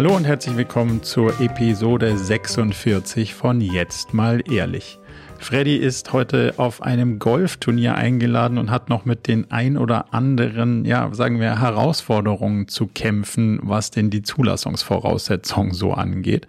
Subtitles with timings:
[0.00, 4.98] Hallo und herzlich willkommen zur Episode 46 von Jetzt mal ehrlich.
[5.40, 10.84] Freddy ist heute auf einem Golfturnier eingeladen und hat noch mit den ein oder anderen,
[10.84, 16.46] ja, sagen wir, Herausforderungen zu kämpfen, was denn die Zulassungsvoraussetzungen so angeht.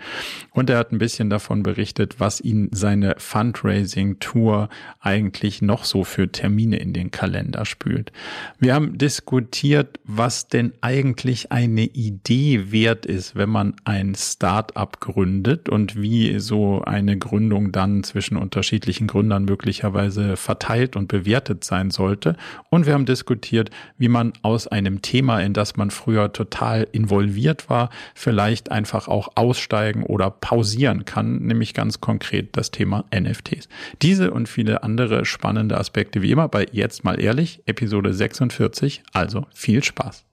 [0.51, 4.67] Und er hat ein bisschen davon berichtet, was ihn seine Fundraising-Tour
[4.99, 8.11] eigentlich noch so für Termine in den Kalender spült.
[8.59, 15.69] Wir haben diskutiert, was denn eigentlich eine Idee wert ist, wenn man ein Start-up gründet
[15.69, 21.91] und wie so eine Gründung dann zwischen unterschiedlichen unterschiedlichen Gründern möglicherweise verteilt und bewertet sein
[21.91, 22.35] sollte.
[22.69, 27.69] Und wir haben diskutiert, wie man aus einem Thema, in das man früher total involviert
[27.69, 33.69] war, vielleicht einfach auch aussteigen oder pausieren kann, nämlich ganz konkret das Thema NFTs.
[34.01, 39.03] Diese und viele andere spannende Aspekte wie immer bei Jetzt mal ehrlich, Episode 46.
[39.13, 40.30] Also viel Spaß.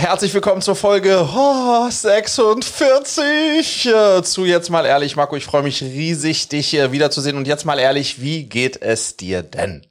[0.00, 5.36] Herzlich willkommen zur Folge oh, 46 äh, zu Jetzt mal ehrlich, Marco.
[5.36, 7.36] Ich freue mich riesig, dich hier wiederzusehen.
[7.36, 9.86] Und jetzt mal ehrlich, wie geht es dir denn?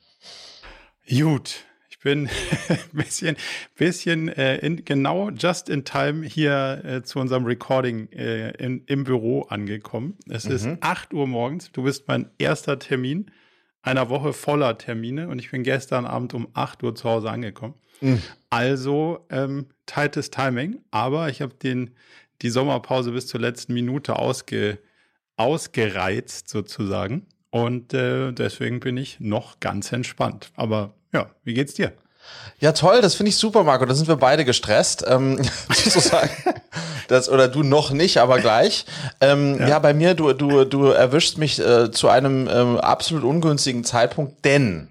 [1.07, 1.57] Gut.
[1.91, 2.27] Ich bin
[2.69, 3.37] ein bisschen,
[3.75, 9.03] bisschen äh, in, genau just in time hier äh, zu unserem Recording äh, in, im
[9.03, 10.17] Büro angekommen.
[10.27, 10.51] Es mhm.
[10.55, 11.71] ist 8 Uhr morgens.
[11.71, 13.29] Du bist mein erster Termin
[13.83, 17.75] einer Woche voller Termine und ich bin gestern Abend um 8 Uhr zu Hause angekommen.
[18.01, 18.23] Mhm.
[18.49, 21.91] Also ähm, tightes Timing, aber ich habe den
[22.41, 24.79] die Sommerpause bis zur letzten Minute ausge,
[25.35, 30.51] ausgereizt sozusagen und äh, deswegen bin ich noch ganz entspannt.
[30.55, 31.93] Aber ja, wie geht's dir?
[32.59, 33.85] Ja, toll, das finde ich super, Marco.
[33.85, 35.41] Da sind wir beide gestresst, ähm,
[35.73, 36.29] sozusagen.
[37.07, 38.85] Das, oder du noch nicht, aber gleich.
[39.19, 39.67] Ähm, ja.
[39.69, 39.79] ja.
[39.79, 44.89] bei mir, du, du, du erwischst mich äh, zu einem ähm, absolut ungünstigen Zeitpunkt, denn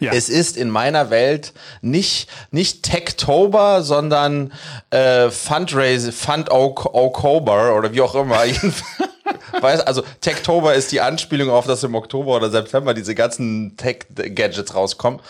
[0.00, 0.12] ja.
[0.12, 1.52] Es ist in meiner Welt
[1.82, 4.52] nicht, nicht Techtober, sondern
[4.90, 8.42] äh, Fundraise, Fund Oktober oder wie auch immer.
[9.62, 14.74] Weiß, also Techtober ist die Anspielung auf, dass im Oktober oder September diese ganzen Tech-Gadgets
[14.74, 15.20] rauskommen.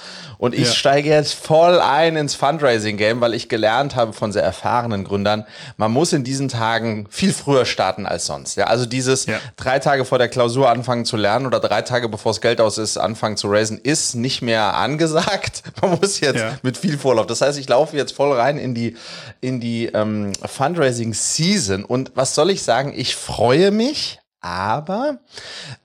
[0.40, 0.72] Und ich ja.
[0.72, 5.44] steige jetzt voll ein ins Fundraising-Game, weil ich gelernt habe von sehr erfahrenen Gründern,
[5.76, 8.56] man muss in diesen Tagen viel früher starten als sonst.
[8.56, 9.38] Ja, also dieses ja.
[9.56, 12.78] drei Tage vor der Klausur anfangen zu lernen oder drei Tage bevor das Geld aus
[12.78, 15.62] ist, anfangen zu raisen, ist nicht mehr angesagt.
[15.82, 16.56] Man muss jetzt ja.
[16.62, 17.26] mit viel Vorlauf.
[17.26, 18.96] Das heißt, ich laufe jetzt voll rein in die,
[19.42, 21.84] in die ähm, Fundraising-Season.
[21.84, 22.94] Und was soll ich sagen?
[22.96, 25.18] Ich freue mich aber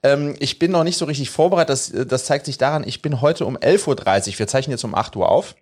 [0.03, 1.69] ähm, ich bin noch nicht so richtig vorbereitet.
[1.69, 3.87] Das, das zeigt sich daran, ich bin heute um 11.30
[4.33, 5.55] Uhr, wir zeichnen jetzt um 8 Uhr auf,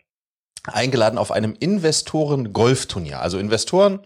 [0.66, 3.20] eingeladen auf einem Investoren-Golfturnier.
[3.20, 4.00] Also Investoren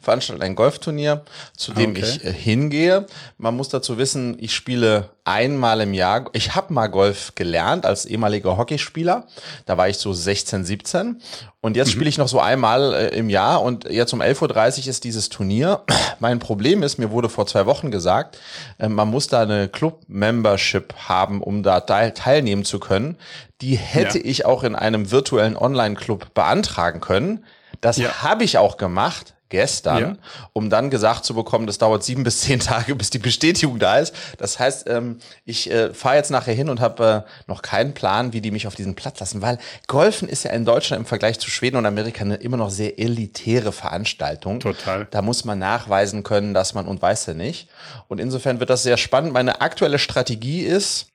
[0.00, 1.24] veranstalten ein Golfturnier,
[1.56, 2.02] zu dem okay.
[2.02, 3.06] ich äh, hingehe.
[3.38, 6.26] Man muss dazu wissen, ich spiele einmal im Jahr.
[6.32, 9.26] Ich habe mal Golf gelernt als ehemaliger Hockeyspieler.
[9.64, 11.20] Da war ich so 16, 17.
[11.60, 11.92] Und jetzt mhm.
[11.92, 13.62] spiele ich noch so einmal äh, im Jahr.
[13.62, 15.82] Und jetzt um 11.30 Uhr ist dieses Turnier.
[16.20, 18.38] Mein Problem ist, mir wurde vor zwei Wochen gesagt,
[18.78, 23.16] äh, man muss da eine Club-Membership haben, um da teilnehmen zu können.
[23.62, 24.24] Die hätte ja.
[24.26, 27.44] ich auch in einem virtuellen Online-Club beantragen können.
[27.80, 28.22] Das ja.
[28.22, 30.16] habe ich auch gemacht gestern, ja.
[30.52, 33.98] um dann gesagt zu bekommen, das dauert sieben bis zehn Tage, bis die Bestätigung da
[33.98, 34.12] ist.
[34.38, 38.32] Das heißt, ähm, ich äh, fahre jetzt nachher hin und habe äh, noch keinen Plan,
[38.32, 41.38] wie die mich auf diesen Platz lassen, weil Golfen ist ja in Deutschland im Vergleich
[41.38, 44.58] zu Schweden und Amerika eine immer noch sehr elitäre Veranstaltung.
[44.58, 45.06] Total.
[45.12, 47.68] Da muss man nachweisen können, dass man und weiß ja nicht.
[48.08, 49.32] Und insofern wird das sehr spannend.
[49.32, 51.06] Meine aktuelle Strategie ist,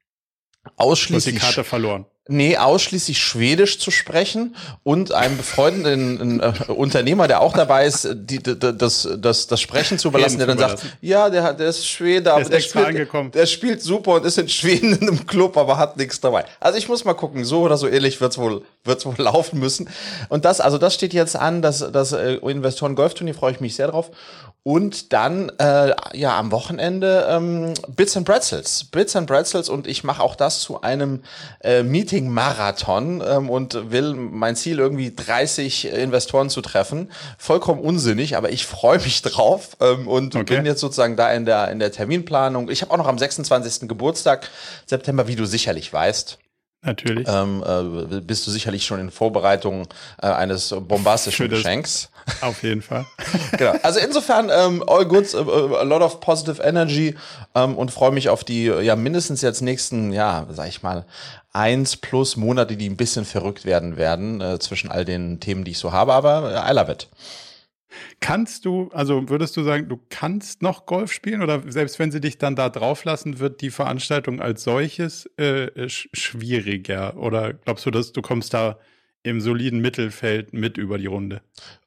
[0.78, 1.36] ausschließlich.
[1.36, 2.06] Hast die Karte verloren.
[2.32, 8.38] Nee, ausschließlich Schwedisch zu sprechen und einem befreundeten äh, Unternehmer, der auch dabei ist, die,
[8.38, 12.32] die, das, das, das Sprechen zu überlassen, der dann sagt, ja, der, der ist Schwede,
[12.32, 15.98] aber der, spielt, der spielt super und ist in Schweden in einem Club, aber hat
[15.98, 16.46] nichts dabei.
[16.60, 19.90] Also ich muss mal gucken, so oder so ähnlich wird's wohl, wird's wohl laufen müssen.
[20.30, 23.76] Und das, also das steht jetzt an, das, das äh, Investoren Golfturnier freue ich mich
[23.76, 24.12] sehr drauf.
[24.64, 28.84] Und dann äh, ja am Wochenende ähm, Bits and Pretzels.
[28.84, 31.24] Bits and Pretzels und ich mache auch das zu einem
[31.62, 31.82] äh,
[32.20, 37.12] Meeting-Marathon ähm, und will mein Ziel irgendwie 30 Investoren zu treffen.
[37.38, 40.56] Vollkommen unsinnig, aber ich freue mich drauf ähm, und okay.
[40.56, 42.70] bin jetzt sozusagen da in der, in der Terminplanung.
[42.70, 43.88] Ich habe auch noch am 26.
[43.88, 44.50] Geburtstag
[44.86, 46.38] September, wie du sicherlich weißt.
[46.82, 47.28] Natürlich.
[47.30, 49.88] Ähm, äh, bist du sicherlich schon in Vorbereitung
[50.22, 52.10] äh, eines bombastischen Geschenks.
[52.40, 53.06] Auf jeden Fall.
[53.58, 53.74] genau.
[53.84, 57.16] Also insofern ähm, all good, uh, a lot of positive energy
[57.54, 61.06] ähm, und freue mich auf die ja mindestens jetzt nächsten, ja, sag ich mal,
[61.52, 65.72] eins plus Monate, die ein bisschen verrückt werden werden äh, zwischen all den Themen, die
[65.72, 66.14] ich so habe.
[66.14, 67.10] Aber äh, I love it.
[68.22, 72.20] Kannst du, also würdest du sagen, du kannst noch Golf spielen oder selbst wenn sie
[72.20, 77.16] dich dann da drauf lassen, wird die Veranstaltung als solches äh, sch schwieriger?
[77.18, 78.78] Oder glaubst du, dass du kommst da
[79.24, 81.42] im soliden Mittelfeld mit über die Runde.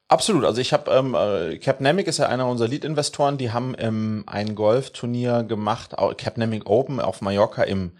[0.07, 0.45] Absolut.
[0.45, 3.37] Also ich habe ähm, äh, Capnemic ist ja einer unserer Lead-Investoren.
[3.37, 7.93] Die haben ähm, ein Golfturnier gemacht, Capnemic Open auf Mallorca im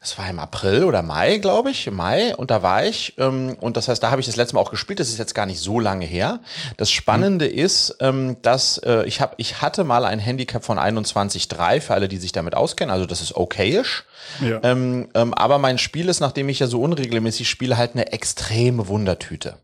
[0.00, 3.14] das war im April oder Mai, glaube ich, Mai, und da war ich.
[3.18, 5.00] Ähm, und das heißt, da habe ich das letzte Mal auch gespielt.
[5.00, 6.38] Das ist jetzt gar nicht so lange her.
[6.76, 7.58] Das Spannende mhm.
[7.58, 12.06] ist, ähm, dass äh, ich habe, ich hatte mal ein Handicap von 21,3 für alle,
[12.06, 12.92] die sich damit auskennen.
[12.92, 14.04] Also das ist okayisch.
[14.40, 14.60] Ja.
[14.62, 18.86] Ähm, ähm, aber mein Spiel ist, nachdem ich ja so unregelmäßig spiele, halt eine extreme
[18.86, 19.56] Wundertüte.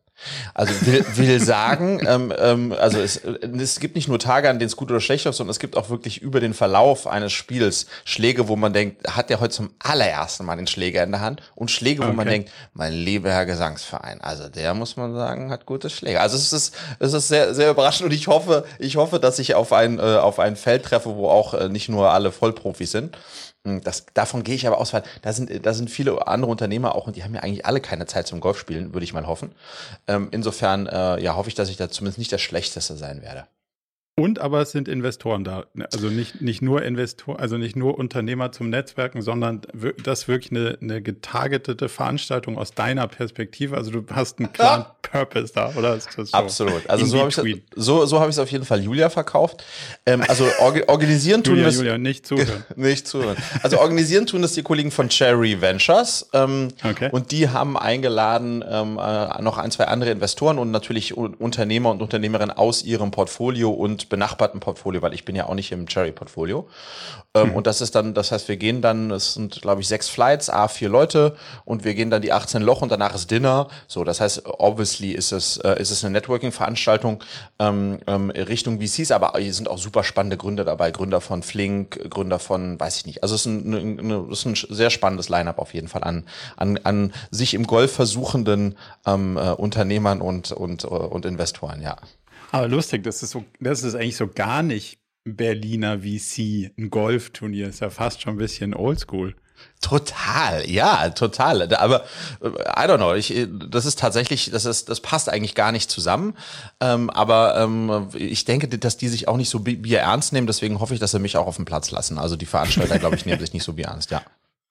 [0.54, 4.68] Also will, will sagen, ähm, ähm, also es, es gibt nicht nur Tage, an denen
[4.68, 7.86] es gut oder schlecht ist, sondern es gibt auch wirklich über den Verlauf eines Spiels
[8.04, 11.42] Schläge, wo man denkt, hat der heute zum allerersten Mal den Schläger in der Hand
[11.54, 12.16] und Schläge, wo okay.
[12.16, 16.20] man denkt, mein lieber Herr Gesangsverein, also der muss man sagen, hat gute Schläge.
[16.20, 19.54] Also es ist, es ist sehr, sehr überraschend und ich hoffe, ich hoffe, dass ich
[19.54, 23.16] auf ein, äh, auf ein Feld treffe, wo auch äh, nicht nur alle Vollprofis sind.
[23.66, 26.94] Hm, das, davon gehe ich aber aus, weil da sind, da sind viele andere Unternehmer
[26.94, 29.52] auch und die haben ja eigentlich alle keine Zeit zum Golfspielen, würde ich mal hoffen.
[30.06, 33.46] Ähm, insofern äh, ja, hoffe ich, dass ich da zumindest nicht der Schlechteste sein werde.
[34.16, 35.64] Und aber es sind Investoren da.
[35.92, 39.62] Also nicht, nicht nur Investoren, also nicht nur Unternehmer zum Netzwerken, sondern
[40.04, 43.76] das wirklich eine, eine getargetete Veranstaltung aus deiner Perspektive.
[43.76, 46.88] Also du hast einen klaren Purpose da, oder ist das so Absolut.
[46.88, 49.64] Also so habe ich so, so habe ich es auf jeden Fall Julia verkauft.
[50.06, 51.76] Ähm, also orga organisieren tun Julia, das.
[51.78, 52.64] Julia, nicht zuhören.
[52.76, 53.36] nicht zuhören.
[53.64, 56.28] Also organisieren tun das die Kollegen von Cherry Ventures.
[56.32, 57.08] Ähm, okay.
[57.10, 62.00] Und die haben eingeladen ähm, äh, noch ein, zwei andere Investoren und natürlich Unternehmer und
[62.00, 66.68] Unternehmerinnen aus ihrem Portfolio und benachbarten Portfolio, weil ich bin ja auch nicht im Cherry-Portfolio.
[67.34, 67.56] Ähm, mhm.
[67.56, 70.48] Und das ist dann, das heißt, wir gehen dann, es sind, glaube ich, sechs Flights,
[70.50, 73.68] A, vier Leute und wir gehen dann die 18 Loch und danach ist Dinner.
[73.88, 77.22] So, das heißt, obviously ist es, äh, ist es eine Networking-Veranstaltung
[77.58, 82.10] ähm, ähm, Richtung VCs, aber hier sind auch super spannende Gründer dabei, Gründer von Flink,
[82.10, 83.22] Gründer von, weiß ich nicht.
[83.22, 86.24] Also es ist ein, eine, es ist ein sehr spannendes Line-up auf jeden Fall an,
[86.56, 88.76] an, an sich im Golf versuchenden
[89.06, 91.96] ähm, äh, Unternehmern und, und, und Investoren, ja.
[92.52, 97.68] Aber lustig, das ist so, das ist eigentlich so gar nicht Berliner VC, ein Golfturnier.
[97.68, 99.34] Ist ja fast schon ein bisschen oldschool.
[99.80, 101.74] Total, ja, total.
[101.74, 102.04] Aber
[102.42, 103.14] äh, I don't know.
[103.14, 103.34] Ich,
[103.68, 106.34] das ist tatsächlich, das ist, das passt eigentlich gar nicht zusammen.
[106.80, 110.46] Ähm, aber ähm, ich denke, dass die sich auch nicht so Bier ernst nehmen.
[110.46, 112.18] Deswegen hoffe ich, dass sie mich auch auf den Platz lassen.
[112.18, 114.10] Also die Veranstalter, glaube ich, nehmen sich nicht so Bier ernst.
[114.10, 114.22] Ja.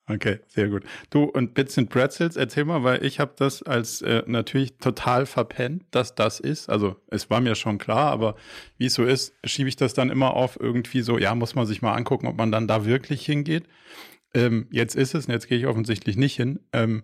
[0.10, 0.84] Okay, sehr gut.
[1.12, 5.26] Du und Bits and Pretzels, erzähl mal, weil ich habe das als äh, natürlich total
[5.26, 6.70] verpennt, dass das ist.
[6.70, 8.36] Also es war mir schon klar, aber
[8.78, 11.66] wie es so ist, schiebe ich das dann immer auf irgendwie so, ja, muss man
[11.66, 13.64] sich mal angucken, ob man dann da wirklich hingeht.
[14.34, 16.60] Ähm, jetzt ist es, und jetzt gehe ich offensichtlich nicht hin.
[16.74, 17.04] Ähm,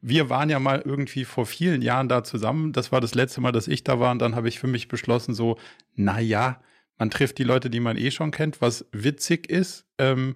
[0.00, 2.72] wir waren ja mal irgendwie vor vielen Jahren da zusammen.
[2.72, 4.10] Das war das letzte Mal, dass ich da war.
[4.10, 5.58] Und dann habe ich für mich beschlossen, so,
[5.94, 6.60] na ja,
[6.98, 9.86] man trifft die Leute, die man eh schon kennt, was witzig ist.
[9.98, 10.34] Ähm,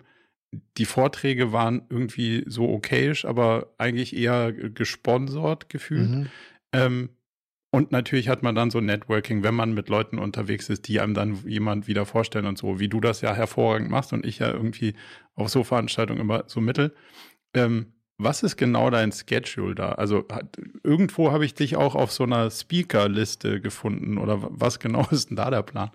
[0.79, 6.11] die Vorträge waren irgendwie so okayisch, aber eigentlich eher gesponsert gefühlt.
[6.11, 6.26] Mhm.
[6.73, 7.08] Ähm,
[7.73, 11.14] und natürlich hat man dann so Networking, wenn man mit Leuten unterwegs ist, die einem
[11.14, 14.50] dann jemand wieder vorstellen und so, wie du das ja hervorragend machst und ich ja
[14.50, 14.94] irgendwie
[15.37, 16.93] auf so Veranstaltungen immer so mittel.
[17.55, 19.93] Ähm, was ist genau dein Schedule da?
[19.93, 25.06] Also hat, irgendwo habe ich dich auch auf so einer Speaker-Liste gefunden oder was genau
[25.11, 25.91] ist denn da der Plan?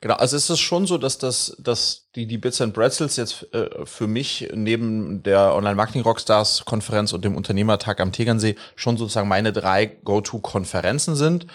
[0.00, 3.46] Genau, also es ist schon so, dass das, dass die, die Bits and Pretzels jetzt
[3.54, 9.86] äh, für mich neben der Online-Marketing-Rockstars-Konferenz und dem Unternehmertag am Tegernsee schon sozusagen meine drei
[9.86, 11.46] Go-To-Konferenzen sind,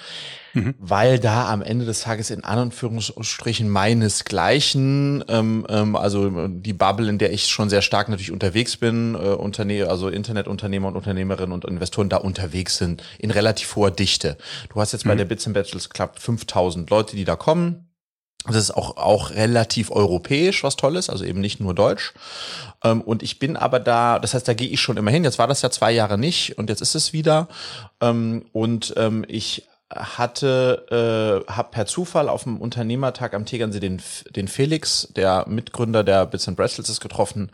[0.53, 0.73] mhm.
[0.79, 7.19] weil da am Ende des Tages in Anführungsstrichen meinesgleichen, ähm, ähm, also die Bubble, in
[7.19, 11.65] der ich schon sehr stark natürlich unterwegs bin, äh, Unterne also Internetunternehmer und Unternehmerinnen und
[11.65, 14.37] Investoren da unterwegs sind, in relativ hoher Dichte.
[14.73, 15.09] Du hast jetzt mhm.
[15.09, 17.88] bei der Bits and Pretzels Club 5000 Leute, die da kommen
[18.45, 22.13] das ist auch, auch relativ europäisch, was toll ist, also eben nicht nur deutsch.
[22.83, 25.23] Ähm, und ich bin aber da, das heißt, da gehe ich schon immer hin.
[25.23, 27.47] Jetzt war das ja zwei Jahre nicht und jetzt ist es wieder.
[28.01, 34.01] Ähm, und ähm, ich hatte, äh, habe per Zufall auf dem Unternehmertag am Tegernsee den,
[34.35, 37.51] den Felix, der Mitgründer der Bits and Bracelets, ist getroffen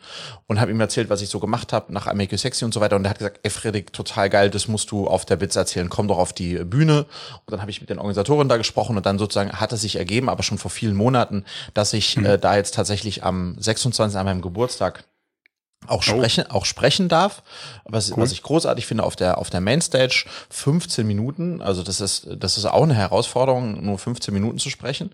[0.48, 2.74] und habe ihm erzählt, was ich so gemacht habe nach I Make You Sexy und
[2.74, 2.98] so weiter.
[2.98, 5.90] Und er hat gesagt, ey Fredrik, total geil, das musst du auf der Bits erzählen,
[5.90, 7.06] komm doch auf die Bühne.
[7.46, 9.96] Und dann habe ich mit den Organisatoren da gesprochen und dann sozusagen hat es sich
[9.96, 12.26] ergeben, aber schon vor vielen Monaten, dass ich mhm.
[12.26, 14.18] äh, da jetzt tatsächlich am 26.
[14.18, 15.06] an meinem Geburtstag
[15.88, 16.02] auch oh.
[16.02, 16.56] sprechen, oh.
[16.56, 17.44] auch sprechen darf.
[17.88, 18.18] Was, cool.
[18.18, 21.62] was ich großartig finde auf der, auf der Mainstage, 15 Minuten.
[21.62, 25.12] Also das ist, das ist auch eine Herausforderung, nur 15 Minuten zu sprechen.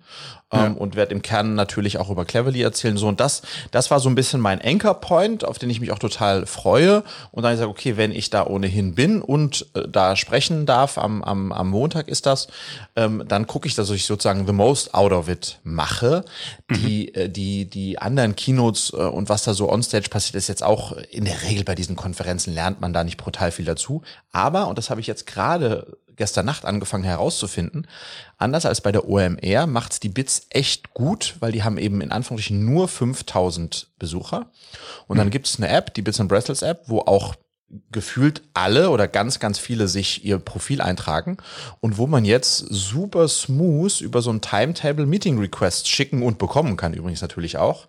[0.54, 0.68] Ja.
[0.68, 2.98] Ähm, und werde im Kern natürlich auch über Cleverly erzählen.
[2.98, 3.42] So, und das,
[3.72, 7.04] das war so ein bisschen mein Anchor Point, auf den ich mich auch total freue.
[7.32, 10.98] Und dann ich sage, okay, wenn ich da ohnehin bin und äh, da sprechen darf,
[10.98, 12.48] am, am, am Montag ist das,
[12.96, 16.24] ähm, dann gucke ich, dass ich sozusagen the most out of it mache.
[16.70, 16.76] Mhm.
[16.76, 20.64] Die, äh, die, die anderen Keynotes äh, und was da so onstage passiert, ist jetzt
[20.64, 24.04] auch in der Regel bei diesen Konferenzen lernt man da nicht brutal viel dazu.
[24.32, 27.88] Aber, und das habe ich jetzt gerade gestern Nacht angefangen herauszufinden,
[28.38, 32.12] anders als bei der OMR macht's die Bits echt gut, weil die haben eben in
[32.12, 34.52] Anführungsstrichen nur 5000 Besucher.
[35.08, 35.32] Und dann mhm.
[35.32, 37.36] gibt's eine App, die Bits and Breslets App, wo auch
[37.92, 41.38] gefühlt alle oder ganz, ganz viele sich ihr Profil eintragen
[41.80, 46.76] und wo man jetzt super smooth über so ein Timetable Meeting Request schicken und bekommen
[46.76, 47.88] kann, übrigens natürlich auch.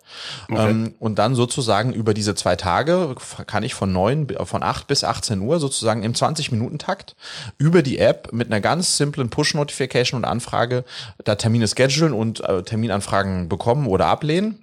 [0.49, 0.69] Okay.
[0.69, 5.03] Ähm, und dann sozusagen über diese zwei Tage kann ich von neun, von acht bis
[5.03, 7.15] 18 Uhr sozusagen im 20-Minuten-Takt
[7.57, 10.85] über die App mit einer ganz simplen Push-Notification und Anfrage
[11.23, 14.62] da Termine schedulen und äh, Terminanfragen bekommen oder ablehnen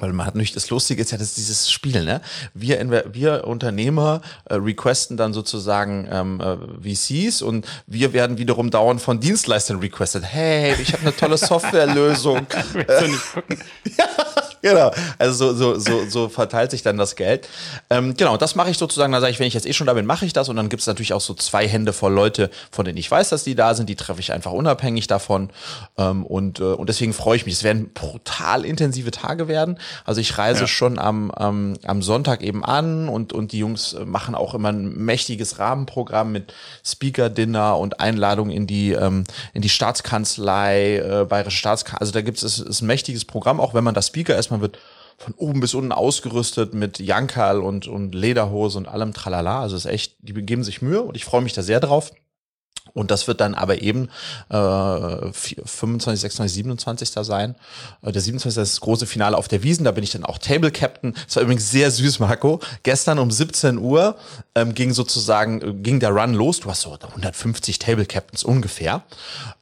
[0.00, 2.20] weil man hat nicht das Lustige ist ja das ist dieses Spiel, ne?
[2.54, 2.78] Wir
[3.12, 9.20] wir Unternehmer äh, requesten dann sozusagen ähm, äh, VCs und wir werden wiederum dauernd von
[9.20, 10.24] Dienstleistern requested.
[10.24, 12.46] Hey, ich habe eine tolle Softwarelösung.
[13.98, 14.06] ja,
[14.62, 14.90] genau.
[15.18, 17.48] Also so, so, so, so verteilt sich dann das Geld.
[17.90, 19.12] Ähm, genau, das mache ich sozusagen.
[19.12, 20.48] Da sage ich, wenn ich jetzt eh schon da bin, mache ich das.
[20.48, 23.28] Und dann gibt es natürlich auch so zwei Hände voll Leute, von denen ich weiß,
[23.28, 23.88] dass die da sind.
[23.88, 25.50] Die treffe ich einfach unabhängig davon.
[25.96, 27.54] Ähm, und, äh, und deswegen freue ich mich.
[27.54, 29.78] Es werden brutal intensive Tage werden.
[30.04, 30.66] Also ich reise ja.
[30.66, 34.96] schon am, am, am Sonntag eben an und, und die Jungs machen auch immer ein
[34.96, 36.52] mächtiges Rahmenprogramm mit
[36.84, 39.24] Speaker-Dinner und Einladung in die, ähm,
[39.54, 42.00] in die Staatskanzlei, äh, Bayerische Staatskanzlei.
[42.00, 44.78] Also da gibt es ein mächtiges Programm, auch wenn man das Speaker ist, man wird
[45.18, 49.60] von oben bis unten ausgerüstet mit Jankal und, und Lederhose und allem Tralala.
[49.60, 52.12] Also es ist echt, die geben sich Mühe und ich freue mich da sehr drauf.
[52.98, 54.08] Und das wird dann aber eben
[54.50, 57.10] äh, 25, 26, 27.
[57.10, 57.54] sein.
[58.02, 58.60] Äh, der 27.
[58.60, 59.84] ist das große Finale auf der Wiesen.
[59.84, 61.14] Da bin ich dann auch Table Captain.
[61.26, 62.58] Das war übrigens sehr süß, Marco.
[62.82, 64.16] Gestern um 17 Uhr
[64.56, 66.58] ähm, ging sozusagen äh, ging der Run los.
[66.58, 69.04] Du hast so 150 Table Captains ungefähr.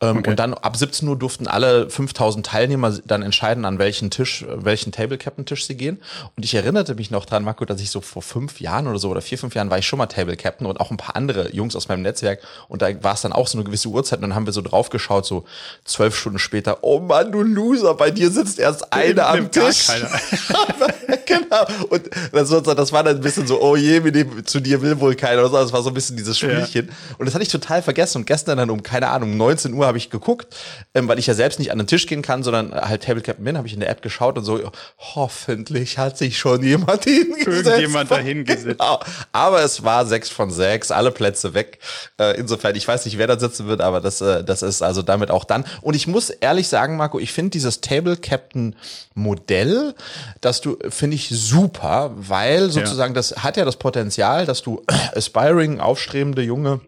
[0.01, 0.31] Ähm, okay.
[0.31, 4.93] Und dann ab 17 Uhr durften alle 5000 Teilnehmer dann entscheiden, an welchen Tisch, welchen
[4.93, 6.01] Table Captain Tisch sie gehen.
[6.37, 9.11] Und ich erinnerte mich noch dran, Marco, dass ich so vor fünf Jahren oder so
[9.11, 11.55] oder vier, fünf Jahren war ich schon mal Table Captain und auch ein paar andere
[11.55, 12.41] Jungs aus meinem Netzwerk.
[12.69, 14.19] Und da war es dann auch so eine gewisse Uhrzeit.
[14.19, 15.45] Und dann haben wir so drauf geschaut, so
[15.85, 16.79] zwölf Stunden später.
[16.83, 19.89] Oh Mann, du Loser, bei dir sitzt erst einer am Tisch.
[21.27, 21.67] genau.
[21.91, 24.99] Und das, das war dann ein bisschen so, oh je, mit dem, zu dir will
[25.01, 25.57] wohl keiner oder so.
[25.57, 26.87] Das war so ein bisschen dieses Spielchen.
[26.87, 26.95] Ja.
[27.19, 28.19] Und das hatte ich total vergessen.
[28.19, 30.55] Und gestern dann um, keine Ahnung, 19 Uhr habe ich geguckt,
[30.95, 33.45] ähm, weil ich ja selbst nicht an den Tisch gehen kann, sondern halt Table Captain
[33.45, 37.67] bin, habe ich in der App geschaut und so, hoffentlich hat sich schon jemand hingesetzt.
[37.67, 38.79] Irgendjemand dahin gesetzt.
[38.79, 39.01] Genau.
[39.33, 41.79] Aber es war sechs von sechs, alle Plätze weg.
[42.19, 45.03] Äh, insofern, ich weiß nicht, wer da sitzt wird, aber das, äh, das ist also
[45.03, 45.65] damit auch dann.
[45.83, 48.77] Und ich muss ehrlich sagen, Marco, ich finde dieses Table Captain
[49.15, 49.95] Modell,
[50.41, 53.17] dass du, finde ich super, weil sozusagen ja.
[53.17, 54.83] das hat ja das Potenzial, dass du
[55.15, 56.81] aspiring, aufstrebende junge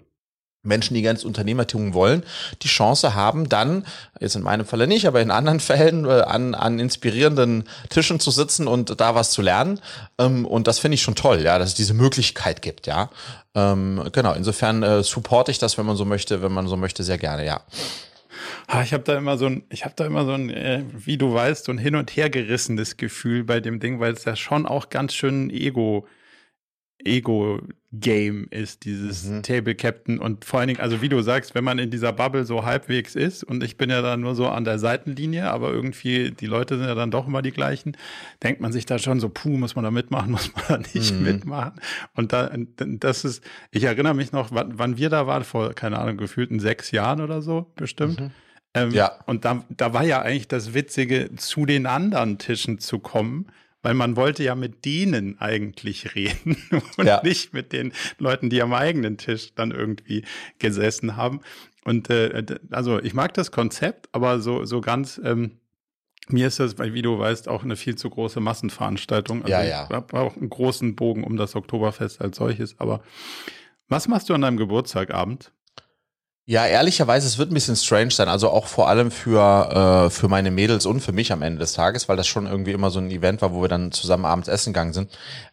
[0.68, 2.22] Menschen, die ganz Unternehmertum wollen,
[2.62, 3.84] die Chance haben, dann,
[4.20, 8.30] jetzt in meinem Falle nicht, aber in anderen Fällen, äh, an, an inspirierenden Tischen zu
[8.30, 9.80] sitzen und da was zu lernen.
[10.18, 13.10] Ähm, und das finde ich schon toll, ja, dass es diese Möglichkeit gibt, ja.
[13.54, 17.02] Ähm, genau, insofern äh, supporte ich das, wenn man so möchte, wenn man so möchte,
[17.02, 17.62] sehr gerne, ja.
[18.82, 21.32] Ich habe da immer so ein, ich habe da immer so ein, äh, wie du
[21.32, 24.66] weißt, so ein hin und her gerissenes Gefühl bei dem Ding, weil es ja schon
[24.66, 26.06] auch ganz schön Ego
[27.04, 29.42] Ego-Game ist, dieses mhm.
[29.42, 30.18] Table Captain.
[30.18, 33.14] Und vor allen Dingen, also wie du sagst, wenn man in dieser Bubble so halbwegs
[33.14, 36.76] ist und ich bin ja da nur so an der Seitenlinie, aber irgendwie, die Leute
[36.76, 37.96] sind ja dann doch immer die gleichen,
[38.42, 41.14] denkt man sich da schon so, puh, muss man da mitmachen, muss man da nicht
[41.14, 41.22] mhm.
[41.22, 41.80] mitmachen.
[42.14, 45.98] Und da, das ist, ich erinnere mich noch, wann, wann wir da waren, vor, keine
[45.98, 48.20] Ahnung, gefühlten sechs Jahren oder so, bestimmt.
[48.20, 48.30] Mhm.
[48.74, 49.12] Ähm, ja.
[49.26, 53.46] Und da, da war ja eigentlich das Witzige, zu den anderen Tischen zu kommen
[53.82, 56.56] weil man wollte ja mit denen eigentlich reden
[56.96, 57.20] und ja.
[57.22, 60.24] nicht mit den Leuten, die am eigenen Tisch dann irgendwie
[60.58, 61.40] gesessen haben.
[61.84, 65.58] Und äh, also ich mag das Konzept, aber so, so ganz, ähm,
[66.28, 69.42] mir ist das, wie du weißt, auch eine viel zu große Massenveranstaltung.
[69.42, 69.84] Also ja, ja.
[69.84, 72.78] Ich habe auch einen großen Bogen um das Oktoberfest als solches.
[72.78, 73.02] Aber
[73.88, 75.52] was machst du an deinem Geburtstagabend?
[76.50, 78.26] Ja, ehrlicherweise, es wird ein bisschen strange sein.
[78.26, 81.74] Also auch vor allem für, äh, für meine Mädels und für mich am Ende des
[81.74, 84.48] Tages, weil das schon irgendwie immer so ein Event war, wo wir dann zusammen abends
[84.48, 85.10] essen gegangen sind.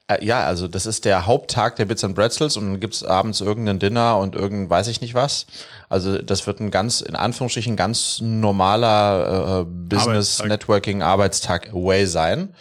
[0.08, 3.42] Äh, ja, also das ist der Haupttag der Bits and Bretzels und dann gibt's abends
[3.42, 5.48] irgendein Dinner und irgendein weiß ich nicht was.
[5.90, 10.48] Also das wird ein ganz, in Anführungsstrichen, ganz normaler äh, Business, Arbeitstag.
[10.48, 12.56] Networking, Arbeitstag away sein.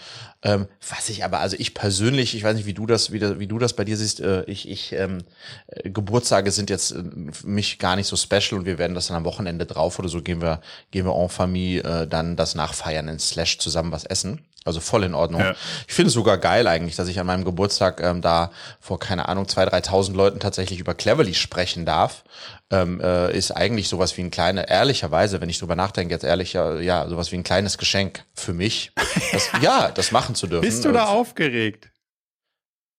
[0.44, 3.46] Ähm, was ich aber, also ich persönlich, ich weiß nicht, wie du das, wie, wie
[3.46, 5.24] du das bei dir siehst, äh, ich, ich ähm,
[5.68, 9.06] äh, Geburtstage sind jetzt äh, für mich gar nicht so special und wir werden das
[9.06, 10.60] dann am Wochenende drauf oder so gehen wir,
[10.90, 14.44] gehen wir en Famille äh, dann das nachfeiern in Slash zusammen was essen.
[14.64, 15.42] Also voll in Ordnung.
[15.42, 15.54] Ja.
[15.86, 19.28] Ich finde es sogar geil eigentlich, dass ich an meinem Geburtstag ähm, da vor, keine
[19.28, 22.24] Ahnung, zwei, dreitausend Leuten tatsächlich über Cleverly sprechen darf.
[22.70, 26.54] Ähm, äh, ist eigentlich sowas wie ein kleiner, ehrlicherweise, wenn ich drüber nachdenke, jetzt ehrlich,
[26.54, 28.92] ja, ja sowas wie ein kleines Geschenk für mich.
[29.32, 30.62] Das, ja, das machen zu dürfen.
[30.64, 31.90] Bist du da aufgeregt?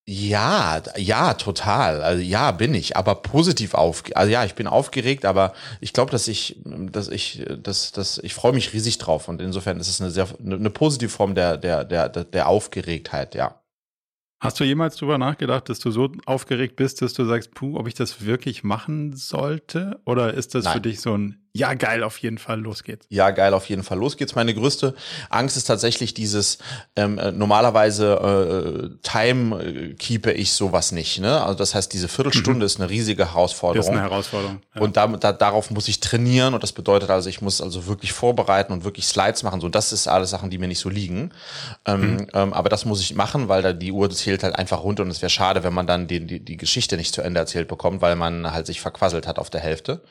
[0.08, 2.04] Ja, ja, total.
[2.04, 4.04] Also ja, bin ich, aber positiv auf.
[4.14, 8.36] Also ja, ich bin aufgeregt, aber ich glaube, dass ich, dass ich, dass, dass ich
[8.36, 11.84] freue mich riesig drauf und insofern ist es eine sehr eine positive Form der der
[11.86, 13.60] der der Aufgeregtheit, ja.
[14.40, 17.88] Hast du jemals drüber nachgedacht, dass du so aufgeregt bist, dass du sagst, puh, ob
[17.88, 20.00] ich das wirklich machen sollte?
[20.06, 20.74] Oder ist das Nein.
[20.74, 23.06] für dich so ein ja, geil, auf jeden Fall, los geht's.
[23.08, 24.36] Ja, geil, auf jeden Fall, los geht's.
[24.36, 24.94] Meine größte
[25.30, 26.58] Angst ist tatsächlich dieses,
[26.98, 31.22] ähm, äh, normalerweise äh, time äh, keepe ich sowas nicht.
[31.22, 31.42] Ne?
[31.42, 32.66] Also das heißt, diese Viertelstunde mhm.
[32.66, 33.78] ist eine riesige Herausforderung.
[33.78, 34.60] Das ist eine Herausforderung.
[34.76, 34.82] Ja.
[34.82, 38.12] Und da, da, darauf muss ich trainieren und das bedeutet also, ich muss also wirklich
[38.12, 39.62] vorbereiten und wirklich Slides machen.
[39.62, 41.32] So, das ist alles Sachen, die mir nicht so liegen.
[41.86, 42.28] Ähm, mhm.
[42.34, 45.10] ähm, aber das muss ich machen, weil da die Uhr zählt halt einfach runter und
[45.10, 48.02] es wäre schade, wenn man dann die, die, die Geschichte nicht zu Ende erzählt bekommt,
[48.02, 50.02] weil man halt sich verquasselt hat auf der Hälfte.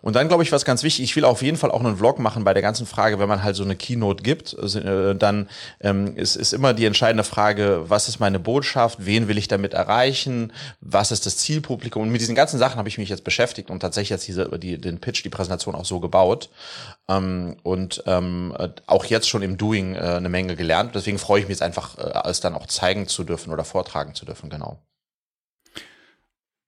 [0.00, 1.04] Und dann glaube ich, was ganz wichtig.
[1.04, 3.42] Ich will auf jeden Fall auch einen Vlog machen bei der ganzen Frage, wenn man
[3.42, 5.48] halt so eine Keynote gibt, äh, dann
[5.80, 9.74] ähm, ist, ist immer die entscheidende Frage, was ist meine Botschaft, wen will ich damit
[9.74, 13.70] erreichen, was ist das Zielpublikum und mit diesen ganzen Sachen habe ich mich jetzt beschäftigt
[13.70, 16.50] und tatsächlich jetzt diese, die, den Pitch, die Präsentation auch so gebaut
[17.08, 18.54] ähm, und ähm,
[18.86, 20.94] auch jetzt schon im Doing äh, eine Menge gelernt.
[20.94, 24.14] Deswegen freue ich mich jetzt einfach, äh, es dann auch zeigen zu dürfen oder vortragen
[24.14, 24.78] zu dürfen, genau.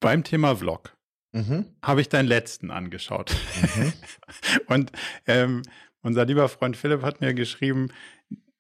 [0.01, 0.96] Beim Thema Vlog
[1.33, 1.67] mhm.
[1.83, 3.35] habe ich deinen letzten angeschaut.
[3.77, 3.93] Mhm.
[4.67, 4.93] und
[5.27, 5.63] ähm,
[6.03, 7.89] unser lieber Freund Philipp hat mir geschrieben,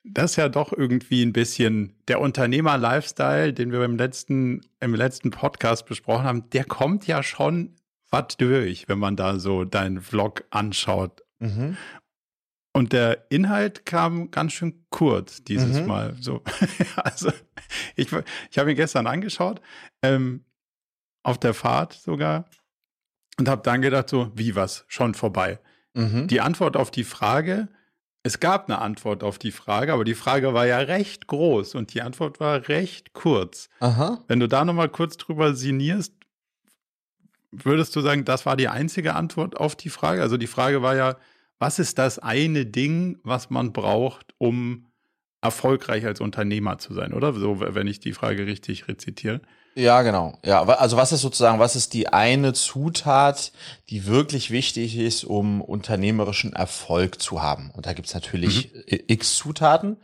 [0.02, 5.86] das ja doch irgendwie ein bisschen der Unternehmer-Lifestyle, den wir beim letzten, im letzten Podcast
[5.86, 7.74] besprochen haben, der kommt ja schon
[8.10, 11.22] was durch, wenn man da so deinen Vlog anschaut.
[11.40, 11.76] Mhm.
[12.72, 15.86] Und der Inhalt kam ganz schön kurz dieses mhm.
[15.86, 16.16] Mal.
[16.20, 16.42] So,
[16.96, 17.32] also
[17.96, 18.08] ich,
[18.50, 19.60] ich habe ihn gestern angeschaut,
[20.02, 20.44] ähm,
[21.26, 22.44] auf der Fahrt sogar
[23.38, 25.58] und habe dann gedacht, so, wie was, schon vorbei.
[25.94, 26.28] Mhm.
[26.28, 27.68] Die Antwort auf die Frage,
[28.22, 31.94] es gab eine Antwort auf die Frage, aber die Frage war ja recht groß und
[31.94, 33.68] die Antwort war recht kurz.
[33.80, 34.22] Aha.
[34.28, 36.12] Wenn du da nochmal kurz drüber sinnierst,
[37.50, 40.22] würdest du sagen, das war die einzige Antwort auf die Frage?
[40.22, 41.16] Also die Frage war ja,
[41.58, 44.86] was ist das eine Ding, was man braucht, um
[45.40, 47.32] erfolgreich als Unternehmer zu sein, oder?
[47.32, 49.40] So, wenn ich die Frage richtig rezitiere.
[49.76, 50.38] Ja, genau.
[50.42, 53.52] Ja, also was ist sozusagen, was ist die eine Zutat,
[53.90, 57.70] die wirklich wichtig ist, um unternehmerischen Erfolg zu haben?
[57.74, 59.00] Und da gibt's natürlich mhm.
[59.06, 59.98] x Zutaten,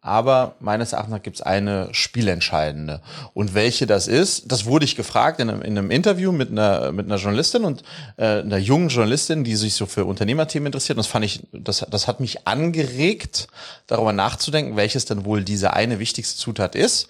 [0.00, 3.00] aber meines Erachtens gibt es eine spielentscheidende.
[3.32, 6.90] Und welche das ist, das wurde ich gefragt in einem, in einem Interview mit einer,
[6.90, 7.84] mit einer Journalistin und
[8.16, 10.98] äh, einer jungen Journalistin, die sich so für Unternehmerthemen interessiert.
[10.98, 13.46] Und das fand ich, das, das hat mich angeregt,
[13.86, 17.08] darüber nachzudenken, welches denn wohl diese eine wichtigste Zutat ist.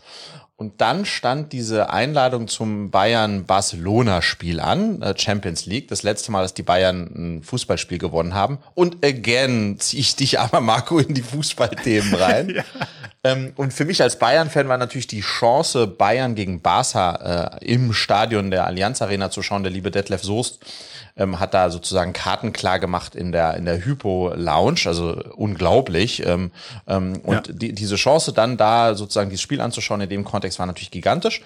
[0.57, 5.89] Und dann stand diese Einladung zum Bayern-Barcelona-Spiel an, äh, Champions League.
[5.89, 8.59] Das letzte Mal, dass die Bayern ein Fußballspiel gewonnen haben.
[8.75, 12.51] Und again ziehe ich dich aber, Marco, in die Fußballthemen rein.
[12.57, 12.65] ja.
[13.25, 17.93] ähm, und für mich als Bayern-Fan war natürlich die Chance, Bayern gegen Barca äh, im
[17.93, 19.65] Stadion der Allianz Arena zu schauen.
[19.65, 20.65] Der liebe Detlef Soest
[21.17, 26.25] ähm, hat da sozusagen Karten klar gemacht in der, in der Hypo Lounge, also unglaublich.
[26.27, 26.51] Ähm,
[26.87, 27.55] ähm, und ja.
[27.55, 31.43] die, diese Chance dann da sozusagen dieses Spiel anzuschauen in dem Kontext war natürlich gigantisch.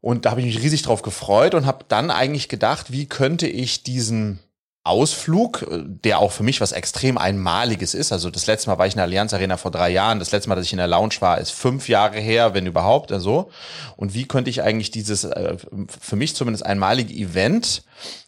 [0.00, 3.46] Und da habe ich mich riesig drauf gefreut und habe dann eigentlich gedacht, wie könnte
[3.46, 4.38] ich diesen
[4.84, 8.12] Ausflug, äh, der auch für mich was extrem Einmaliges ist.
[8.12, 10.18] Also das letzte Mal war ich in der Allianz Arena vor drei Jahren.
[10.18, 13.10] Das letzte Mal, dass ich in der Lounge war, ist fünf Jahre her, wenn überhaupt.
[13.10, 13.50] Also.
[13.96, 15.56] Und wie könnte ich eigentlich dieses, äh,
[15.88, 17.82] für mich zumindest einmalige Event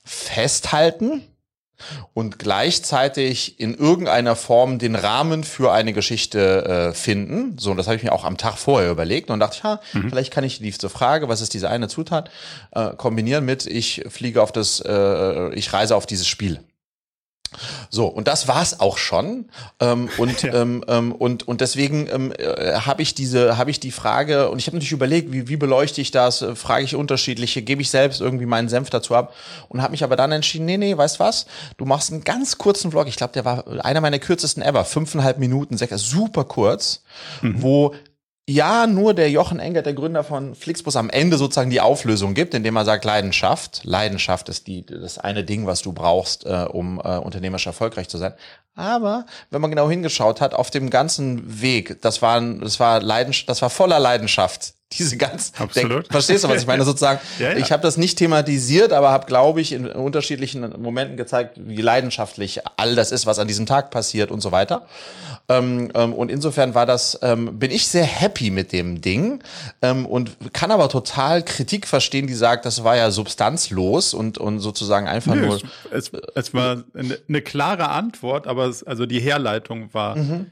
[0.06, 1.22] festhalten?
[2.14, 7.58] und gleichzeitig in irgendeiner Form den Rahmen für eine Geschichte äh, finden.
[7.58, 10.08] So, und das habe ich mir auch am Tag vorher überlegt und dachte, ja, mhm.
[10.08, 12.30] vielleicht kann ich diese Frage, was ist diese eine Zutat,
[12.72, 16.60] äh, kombinieren mit, ich fliege auf das, äh, ich reise auf dieses Spiel.
[17.90, 19.46] So, und das war's auch schon.
[19.80, 20.54] Ähm, und, ja.
[20.54, 24.58] ähm, ähm, und, und deswegen ähm, äh, habe ich diese, habe ich die Frage, und
[24.58, 27.90] ich habe natürlich überlegt, wie, wie beleuchte ich das, äh, frage ich unterschiedliche, gebe ich
[27.90, 29.34] selbst irgendwie meinen Senf dazu ab
[29.68, 31.46] und habe mich aber dann entschieden, nee, nee, weißt was,
[31.78, 35.38] du machst einen ganz kurzen Vlog, ich glaube, der war einer meiner kürzesten ever, fünfeinhalb
[35.38, 37.02] Minuten, sechs, super kurz,
[37.42, 37.62] mhm.
[37.62, 37.94] wo
[38.48, 42.54] ja nur der Jochen Engert, der Gründer von Flixbus, am Ende sozusagen die Auflösung gibt,
[42.54, 43.80] indem er sagt Leidenschaft.
[43.84, 48.18] Leidenschaft ist die das eine Ding, was du brauchst, äh, um äh, unternehmerisch erfolgreich zu
[48.18, 48.34] sein.
[48.76, 53.48] Aber wenn man genau hingeschaut hat, auf dem ganzen Weg, das war das war Leidenschaft,
[53.48, 56.06] das war voller Leidenschaft diese ganz Absolut.
[56.08, 56.84] Verstehst du, was ich meine?
[56.86, 57.56] Sozusagen, ja, ja.
[57.56, 62.60] ich habe das nicht thematisiert, aber habe, glaube ich, in unterschiedlichen Momenten gezeigt, wie leidenschaftlich
[62.76, 64.86] all das ist, was an diesem Tag passiert und so weiter.
[65.48, 69.42] Ähm, ähm, und insofern war das, ähm, bin ich sehr happy mit dem Ding
[69.82, 74.60] ähm, und kann aber total Kritik verstehen, die sagt, das war ja substanzlos und, und
[74.60, 75.60] sozusagen einfach Nö, nur.
[75.90, 80.16] Es, es, war eine, eine, klare Antwort, aber es, also die Herleitung war.
[80.16, 80.46] Mhm.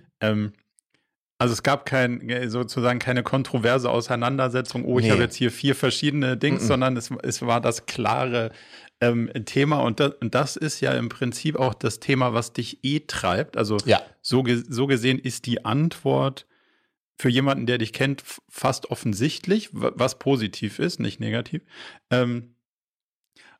[1.44, 5.10] Also es gab kein, sozusagen keine kontroverse Auseinandersetzung, oh, ich nee.
[5.10, 6.68] habe jetzt hier vier verschiedene Dings, mm -mm.
[6.68, 8.50] sondern es, es war das klare
[9.02, 12.82] ähm, Thema und das, und das ist ja im Prinzip auch das Thema, was dich
[12.82, 13.58] eh treibt.
[13.58, 14.00] Also ja.
[14.22, 16.46] so, so gesehen ist die Antwort
[17.18, 21.60] für jemanden, der dich kennt, fast offensichtlich, was positiv ist, nicht negativ.
[22.10, 22.53] Ähm,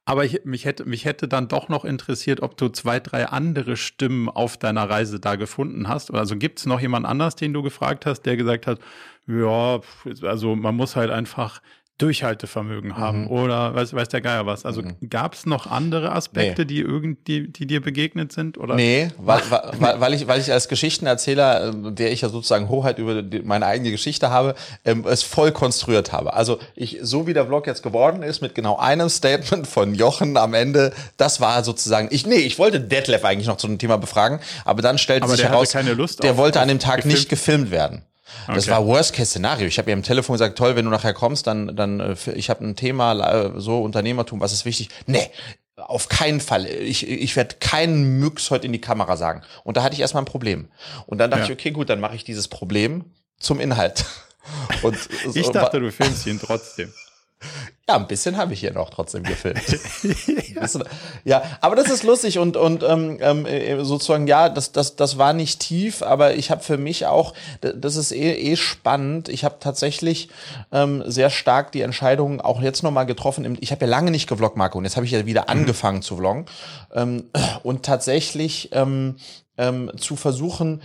[0.07, 3.77] aber ich, mich, hätte, mich hätte dann doch noch interessiert, ob du zwei, drei andere
[3.77, 6.13] Stimmen auf deiner Reise da gefunden hast.
[6.13, 8.81] Also gibt es noch jemand anders, den du gefragt hast, der gesagt hat,
[9.27, 9.81] ja,
[10.23, 11.63] also man muss halt einfach
[11.99, 13.31] Durchhaltevermögen haben mhm.
[13.31, 14.65] oder weiß, weiß der Geier was.
[14.65, 14.97] Also mhm.
[15.09, 16.67] gab es noch andere Aspekte, nee.
[16.67, 18.59] die irgendwie, die dir begegnet sind?
[18.59, 18.75] Oder?
[18.75, 19.41] Nee, weil,
[19.79, 23.43] weil, weil, ich, weil ich als Geschichtenerzähler, äh, der ich ja sozusagen Hoheit über die,
[23.43, 26.35] meine eigene Geschichte habe, ähm, es voll konstruiert habe.
[26.35, 30.37] Also ich, so wie der Vlog jetzt geworden ist, mit genau einem Statement von Jochen
[30.37, 33.99] am Ende, das war sozusagen, ich, nee, ich wollte Detlef eigentlich noch zu dem Thema
[33.99, 37.15] befragen, aber dann stellte aber sich heraus, der wollte an dem Tag gefilmt.
[37.15, 38.03] nicht gefilmt werden.
[38.47, 38.55] Okay.
[38.55, 39.67] Das war Worst-Case-Szenario.
[39.67, 42.51] Ich habe ihr am Telefon gesagt, toll, wenn du nachher kommst, dann, dann äh, ich
[42.51, 44.89] habe ein Thema, äh, so Unternehmertum, was ist wichtig?
[45.07, 45.31] Nee,
[45.77, 46.67] auf keinen Fall.
[46.67, 49.43] Ich, ich werde keinen Müx heute in die Kamera sagen.
[49.65, 50.69] Und da hatte ich erstmal ein Problem.
[51.07, 51.49] Und dann dachte ja.
[51.51, 53.05] ich, okay, gut, dann mache ich dieses Problem
[53.39, 54.05] zum Inhalt.
[54.83, 54.97] Und
[55.35, 56.93] ich dachte, du filmst ihn trotzdem.
[57.87, 59.61] Ja, ein bisschen habe ich hier noch trotzdem gefilmt.
[61.25, 61.43] ja.
[61.61, 65.35] aber das ist lustig und und ähm, ähm, äh, sozusagen ja, das das das war
[65.35, 69.29] nicht tief, aber ich habe für mich auch, das ist eh, eh spannend.
[69.29, 70.31] Ich habe tatsächlich
[70.73, 73.59] ähm, sehr stark die Entscheidung auch jetzt nochmal getroffen.
[73.61, 75.51] Ich habe ja lange nicht gevloggt, Marco, und jetzt habe ich ja wieder mhm.
[75.51, 76.47] angefangen zu vloggen
[76.95, 77.25] ähm,
[77.65, 79.17] und tatsächlich ähm,
[79.57, 80.83] ähm, zu versuchen,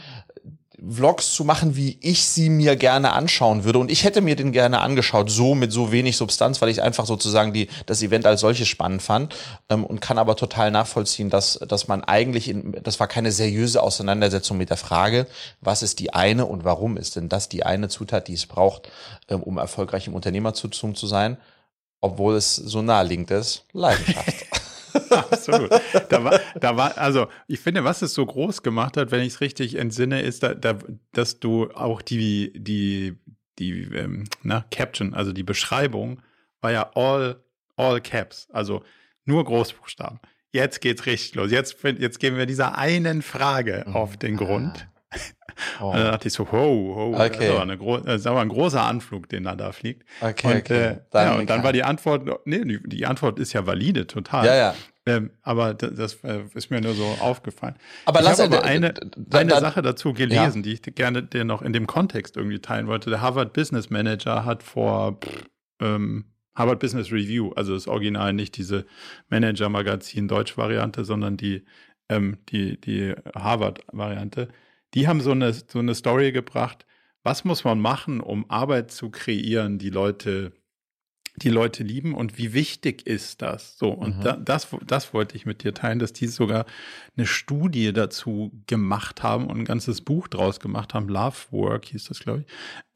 [0.88, 3.80] Vlogs zu machen, wie ich sie mir gerne anschauen würde.
[3.80, 7.06] Und ich hätte mir den gerne angeschaut, so mit so wenig Substanz, weil ich einfach
[7.06, 9.36] sozusagen die, das Event als solches spannend fand
[9.70, 13.82] ähm, und kann aber total nachvollziehen, dass, dass man eigentlich, in, das war keine seriöse
[13.82, 15.28] Auseinandersetzung mit der Frage,
[15.62, 18.89] was ist die eine und warum ist denn das die eine Zutat, die es braucht,
[19.30, 21.38] ähm, um erfolgreich im Unternehmertum zu sein,
[22.02, 24.46] obwohl es so naheliegend ist, Leidenschaft.
[25.10, 25.71] Absolut.
[26.10, 29.34] Da war, da war, also ich finde, was es so groß gemacht hat, wenn ich
[29.34, 30.78] es richtig entsinne, ist, da, da,
[31.12, 33.17] dass du auch die, die,
[33.58, 36.21] die, ähm, na, Caption, also die Beschreibung,
[36.62, 37.43] war ja all,
[37.75, 38.84] all caps, also
[39.25, 40.19] nur Großbuchstaben.
[40.52, 41.52] Jetzt geht's richtig los.
[41.52, 43.95] Jetzt, jetzt geben wir dieser einen Frage mhm.
[43.95, 44.88] auf den Grund.
[45.82, 45.88] Oh.
[45.88, 47.30] Und dann dachte ich so, wow, wow okay.
[47.30, 50.04] das, ist eine das ist aber ein großer Anflug, den er da fliegt.
[50.22, 50.86] Okay, und, okay.
[50.86, 54.08] Äh, dann, ja, und dann war die Antwort, nee, die, die, Antwort ist ja valide,
[54.08, 54.45] total.
[54.45, 54.76] Ja, ja.
[55.06, 57.76] Ähm, aber das, das äh, ist mir nur so aufgefallen.
[58.06, 58.93] Aber ich lass aber eine,
[59.32, 60.62] eine Sache dazu gelesen, ja.
[60.62, 63.10] die ich gerne dir noch in dem Kontext irgendwie teilen wollte.
[63.10, 65.19] Der Harvard Business Manager hat vor
[65.82, 68.86] ähm, Harvard Business Review, also das Original, nicht diese
[69.30, 71.65] Manager-Magazin Deutsch-Variante, sondern die,
[72.10, 74.50] ähm, die, die Harvard-Variante,
[74.93, 76.86] die haben so eine, so eine Story gebracht,
[77.23, 80.54] was muss man machen, um Arbeit zu kreieren, die Leute,
[81.36, 83.78] die Leute lieben und wie wichtig ist das?
[83.78, 84.23] So, und mhm.
[84.23, 86.65] da, das, das wollte ich mit dir teilen, dass die sogar
[87.17, 92.06] eine Studie dazu gemacht haben und ein ganzes Buch draus gemacht haben, Love Work hieß
[92.06, 92.45] das, glaube ich,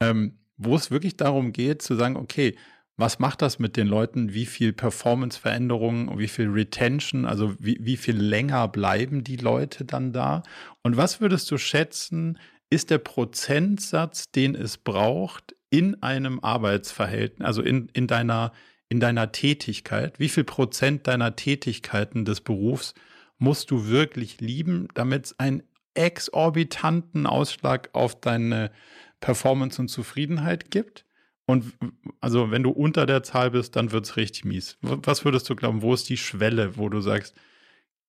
[0.02, 2.56] ähm, wo es wirklich darum geht zu sagen, okay,
[2.96, 4.34] was macht das mit den Leuten?
[4.34, 10.14] Wie viel Performance-Veränderungen, wie viel Retention, also wie, wie viel länger bleiben die Leute dann
[10.14, 10.44] da?
[10.84, 12.38] Und was würdest du schätzen,
[12.70, 18.52] ist der Prozentsatz, den es braucht in einem Arbeitsverhältnis, also in, in, deiner,
[18.90, 20.20] in deiner Tätigkeit?
[20.20, 22.94] Wie viel Prozent deiner Tätigkeiten des Berufs
[23.40, 25.64] musst du wirklich lieben, damit es einen
[25.96, 28.72] exorbitanten Ausschlag auf deine
[29.20, 31.06] Performance und Zufriedenheit gibt?
[31.46, 31.74] Und
[32.22, 34.78] also, wenn du unter der Zahl bist, dann wird es richtig mies.
[34.82, 37.36] Was würdest du glauben, wo ist die Schwelle, wo du sagst,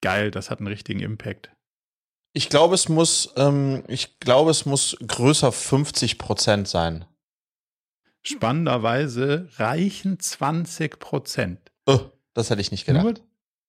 [0.00, 1.50] geil, das hat einen richtigen Impact?
[2.32, 7.04] Ich glaube, es muss, ähm, ich glaube, es muss größer 50 Prozent sein.
[8.22, 11.72] Spannenderweise reichen 20 Prozent.
[11.86, 12.00] Oh,
[12.32, 13.04] das hätte ich nicht gedacht.
[13.04, 13.14] Nur,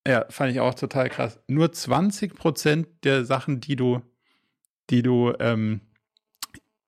[0.07, 1.39] ja, fand ich auch total krass.
[1.47, 4.01] Nur 20 Prozent der Sachen, die du,
[4.89, 5.81] die du ähm,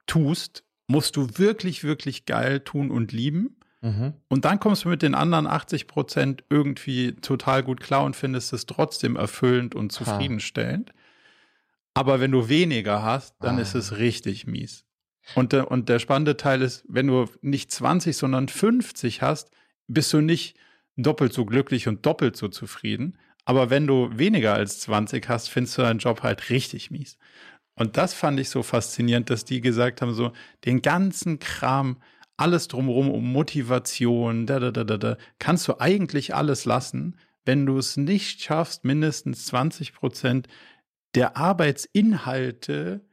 [0.05, 3.57] tust, musst du wirklich, wirklich geil tun und lieben.
[3.81, 4.13] Mhm.
[4.27, 8.53] Und dann kommst du mit den anderen 80 Prozent irgendwie total gut klar und findest
[8.53, 10.89] es trotzdem erfüllend und zufriedenstellend.
[10.89, 10.95] Ha.
[11.93, 13.61] Aber wenn du weniger hast, dann ah.
[13.61, 14.85] ist es richtig mies.
[15.35, 19.51] Und, der, und der spannende Teil ist, wenn du nicht 20, sondern 50 hast,
[19.87, 20.57] bist du nicht
[20.95, 23.17] doppelt so glücklich und doppelt so zufrieden.
[23.45, 27.17] Aber wenn du weniger als 20 hast, findest du deinen Job halt richtig mies.
[27.77, 30.33] Und das fand ich so faszinierend, dass die gesagt haben, so
[30.65, 32.01] den ganzen Kram,
[32.35, 37.65] alles drumherum um Motivation, da, da, da, da, da, kannst du eigentlich alles lassen, wenn
[37.65, 40.47] du es nicht schaffst, mindestens 20 Prozent
[41.15, 43.05] der Arbeitsinhalte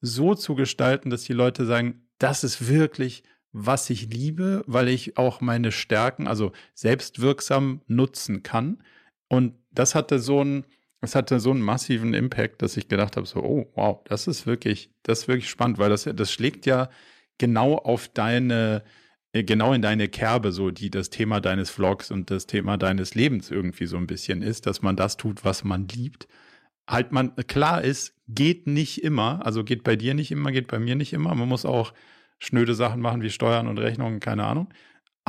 [0.00, 5.16] so zu gestalten, dass die Leute sagen, das ist wirklich, was ich liebe, weil ich
[5.16, 8.82] auch meine Stärken, also selbstwirksam nutzen kann.
[9.28, 10.66] Und das hatte so einen,
[11.00, 14.46] es hatte so einen massiven Impact, dass ich gedacht habe, so, oh, wow, das ist
[14.46, 16.90] wirklich, das ist wirklich spannend, weil das, das schlägt ja
[17.38, 18.82] genau auf deine,
[19.32, 23.14] äh, genau in deine Kerbe, so die das Thema deines Vlogs und das Thema deines
[23.14, 26.26] Lebens irgendwie so ein bisschen ist, dass man das tut, was man liebt.
[26.88, 30.78] Halt man, klar ist, geht nicht immer, also geht bei dir nicht immer, geht bei
[30.78, 31.34] mir nicht immer.
[31.34, 31.92] Man muss auch
[32.38, 34.68] schnöde Sachen machen wie Steuern und Rechnungen, keine Ahnung.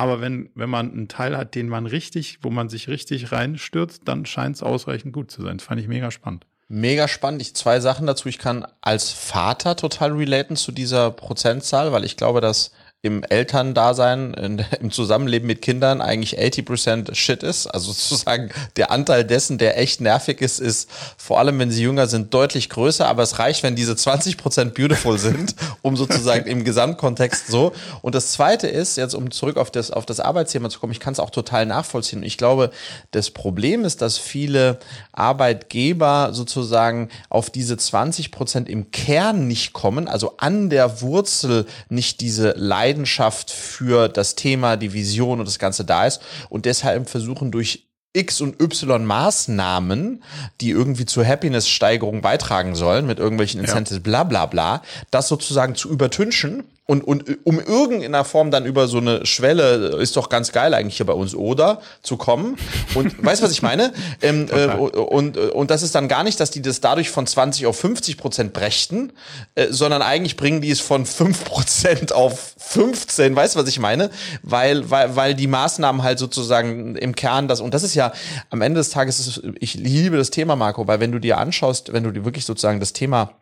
[0.00, 4.00] Aber wenn, wenn man einen Teil hat, den man richtig, wo man sich richtig reinstürzt,
[4.06, 5.58] dann scheint es ausreichend gut zu sein.
[5.58, 6.46] Das fand ich mega spannend.
[6.68, 7.42] Mega spannend.
[7.42, 8.26] Ich zwei Sachen dazu.
[8.30, 14.34] Ich kann als Vater total relaten zu dieser Prozentzahl, weil ich glaube, dass im Elterndasein,
[14.34, 17.66] in, im Zusammenleben mit Kindern eigentlich 80% Shit ist.
[17.66, 22.08] Also sozusagen der Anteil dessen, der echt nervig ist, ist vor allem, wenn sie jünger
[22.08, 23.06] sind, deutlich größer.
[23.06, 27.72] Aber es reicht, wenn diese 20% beautiful sind, um sozusagen im Gesamtkontext so.
[28.02, 31.00] Und das Zweite ist, jetzt um zurück auf das, auf das Arbeitsthema zu kommen, ich
[31.00, 32.22] kann es auch total nachvollziehen.
[32.22, 32.70] Ich glaube,
[33.12, 34.78] das Problem ist, dass viele
[35.12, 42.50] Arbeitgeber sozusagen auf diese 20% im Kern nicht kommen, also an der Wurzel nicht diese
[42.58, 47.50] Leistung Leidenschaft für das Thema, die Vision und das Ganze da ist und deshalb versuchen
[47.52, 50.24] durch X und Y Maßnahmen,
[50.60, 54.02] die irgendwie zur Happiness-Steigerung beitragen sollen, mit irgendwelchen Incentives, ja.
[54.02, 58.98] bla bla bla, das sozusagen zu übertünchen und, und um irgendeiner Form dann über so
[58.98, 61.82] eine Schwelle, ist doch ganz geil eigentlich hier bei uns, oder?
[62.02, 62.56] Zu kommen.
[62.96, 63.92] Und weißt du, was ich meine?
[64.22, 67.66] Ähm, äh, und, und das ist dann gar nicht, dass die das dadurch von 20
[67.66, 69.12] auf 50 Prozent brächten,
[69.54, 73.36] äh, sondern eigentlich bringen die es von 5 Prozent auf 15.
[73.36, 74.10] Weißt du, was ich meine?
[74.42, 78.12] Weil, weil, weil die Maßnahmen halt sozusagen im Kern das, und das ist ja
[78.50, 81.92] am Ende des Tages, ist, ich liebe das Thema, Marco, weil wenn du dir anschaust,
[81.92, 83.39] wenn du dir wirklich sozusagen das Thema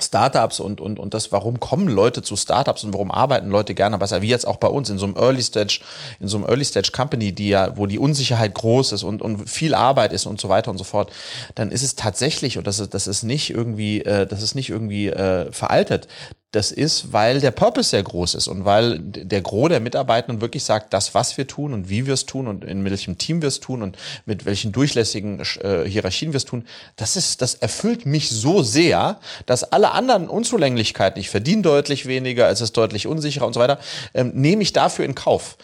[0.00, 3.96] Startups und, und, und das, warum kommen Leute zu Startups und warum arbeiten Leute gerne
[3.98, 5.80] besser, wie jetzt auch bei uns in so einem Early Stage,
[6.18, 9.48] in so einem Early Stage Company, die ja, wo die Unsicherheit groß ist und, und
[9.48, 11.12] viel Arbeit ist und so weiter und so fort,
[11.54, 14.70] dann ist es tatsächlich, und das ist, das ist nicht irgendwie, äh, das ist nicht
[14.70, 16.08] irgendwie äh, veraltet,
[16.54, 20.62] das ist, weil der Purpose sehr groß ist und weil der Gros der Mitarbeitenden wirklich
[20.62, 23.48] sagt, das, was wir tun und wie wir es tun und in welchem Team wir
[23.48, 28.06] es tun und mit welchen durchlässigen äh, Hierarchien wir es tun, das ist, das erfüllt
[28.06, 33.46] mich so sehr, dass alle anderen Unzulänglichkeiten, ich verdiene deutlich weniger, es ist deutlich unsicherer
[33.46, 33.78] und so weiter,
[34.14, 35.56] ähm, nehme ich dafür in Kauf.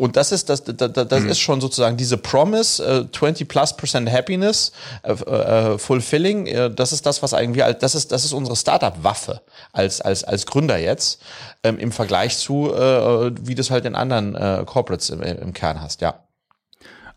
[0.00, 1.28] Und das ist das, das, das mhm.
[1.28, 6.46] ist schon sozusagen diese Promise, äh, 20 plus percent Happiness, äh, äh, fulfilling.
[6.46, 10.46] Äh, das ist das, was eigentlich, das ist das ist unsere Startup-Waffe als als als
[10.46, 11.22] Gründer jetzt
[11.64, 15.52] ähm, im Vergleich zu, äh, wie du es halt in anderen äh, Corporates im, im
[15.52, 16.24] Kern hast, ja.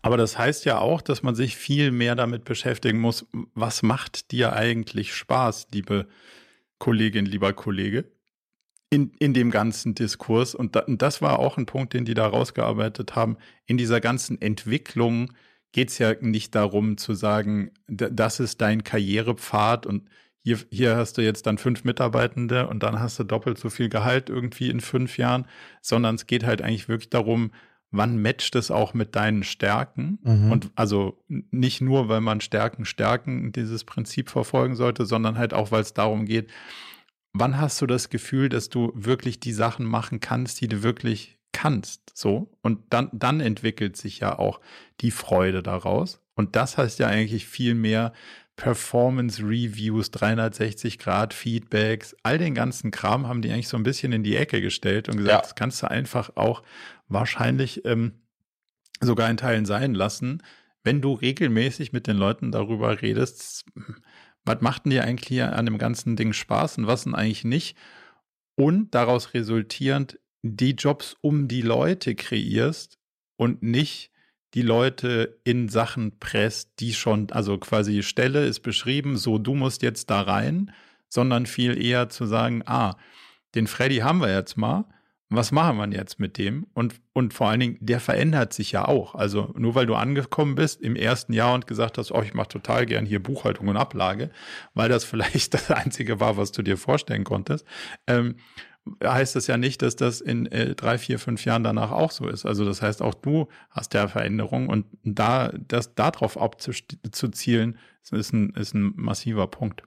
[0.02, 4.30] Aber das heißt ja auch, dass man sich viel mehr damit beschäftigen muss, was macht
[4.30, 6.06] dir eigentlich Spaß, liebe
[6.78, 8.04] Kollegin, lieber Kollege?
[8.94, 10.54] In, in dem ganzen Diskurs.
[10.54, 13.36] Und, da, und das war auch ein Punkt, den die da rausgearbeitet haben.
[13.66, 15.32] In dieser ganzen Entwicklung
[15.72, 20.08] geht es ja nicht darum zu sagen, das ist dein Karrierepfad und
[20.44, 23.88] hier, hier hast du jetzt dann fünf Mitarbeitende und dann hast du doppelt so viel
[23.88, 25.46] Gehalt irgendwie in fünf Jahren,
[25.80, 27.50] sondern es geht halt eigentlich wirklich darum,
[27.90, 30.18] wann matcht es auch mit deinen Stärken?
[30.22, 30.52] Mhm.
[30.52, 35.72] Und also nicht nur, weil man Stärken stärken dieses Prinzip verfolgen sollte, sondern halt auch,
[35.72, 36.50] weil es darum geht,
[37.34, 41.38] wann hast du das Gefühl, dass du wirklich die Sachen machen kannst, die du wirklich
[41.52, 42.50] kannst, so?
[42.62, 44.60] Und dann, dann entwickelt sich ja auch
[45.00, 46.20] die Freude daraus.
[46.34, 48.12] Und das heißt ja eigentlich viel mehr
[48.56, 54.12] Performance Reviews, 360 Grad Feedbacks, all den ganzen Kram haben die eigentlich so ein bisschen
[54.12, 55.40] in die Ecke gestellt und gesagt, ja.
[55.40, 56.62] das kannst du einfach auch
[57.08, 58.12] wahrscheinlich ähm,
[59.00, 60.42] sogar in Teilen sein lassen,
[60.84, 63.64] wenn du regelmäßig mit den Leuten darüber redest,
[64.44, 67.44] was macht denn dir eigentlich hier an dem ganzen Ding Spaß und was denn eigentlich
[67.44, 67.76] nicht?
[68.56, 72.98] Und daraus resultierend die Jobs um die Leute kreierst
[73.36, 74.10] und nicht
[74.54, 79.82] die Leute in Sachen presst, die schon, also quasi Stelle ist beschrieben, so du musst
[79.82, 80.70] jetzt da rein,
[81.08, 82.96] sondern viel eher zu sagen, ah,
[83.54, 84.84] den Freddy haben wir jetzt mal,
[85.30, 86.66] was machen wir jetzt mit dem?
[86.74, 89.14] Und, und vor allen Dingen, der verändert sich ja auch.
[89.14, 92.48] Also nur weil du angekommen bist im ersten Jahr und gesagt hast, oh, ich mache
[92.48, 94.30] total gern hier Buchhaltung und Ablage,
[94.74, 97.66] weil das vielleicht das Einzige war, was du dir vorstellen konntest,
[98.06, 98.36] ähm,
[99.02, 102.28] heißt das ja nicht, dass das in äh, drei, vier, fünf Jahren danach auch so
[102.28, 102.44] ist.
[102.44, 107.78] Also das heißt, auch du hast ja Veränderungen und da, das darauf abzuzielen,
[108.10, 109.82] ist ein, ist ein massiver Punkt.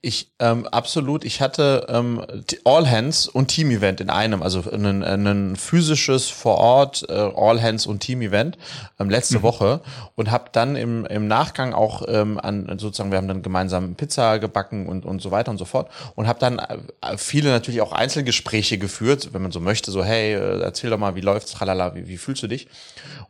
[0.00, 1.24] Ich ähm, absolut.
[1.24, 2.24] Ich hatte ähm,
[2.64, 7.60] All Hands und Team Event in einem, also ein, ein physisches vor Ort äh, All
[7.60, 8.56] Hands und Team Event
[9.00, 9.42] ähm, letzte mhm.
[9.42, 9.80] Woche
[10.14, 14.38] und habe dann im, im Nachgang auch ähm, an sozusagen wir haben dann gemeinsam Pizza
[14.38, 17.92] gebacken und und so weiter und so fort und habe dann äh, viele natürlich auch
[17.92, 21.94] Einzelgespräche geführt, wenn man so möchte, so hey äh, erzähl doch mal, wie läuft's, tralala,
[21.94, 22.68] wie, wie fühlst du dich?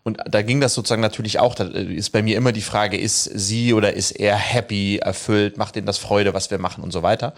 [0.02, 1.54] Und da ging das sozusagen natürlich auch.
[1.54, 5.76] Da ist bei mir immer die Frage, ist sie oder ist er happy, erfüllt, macht
[5.76, 7.34] ihnen das Freude, was wir machen und so weiter.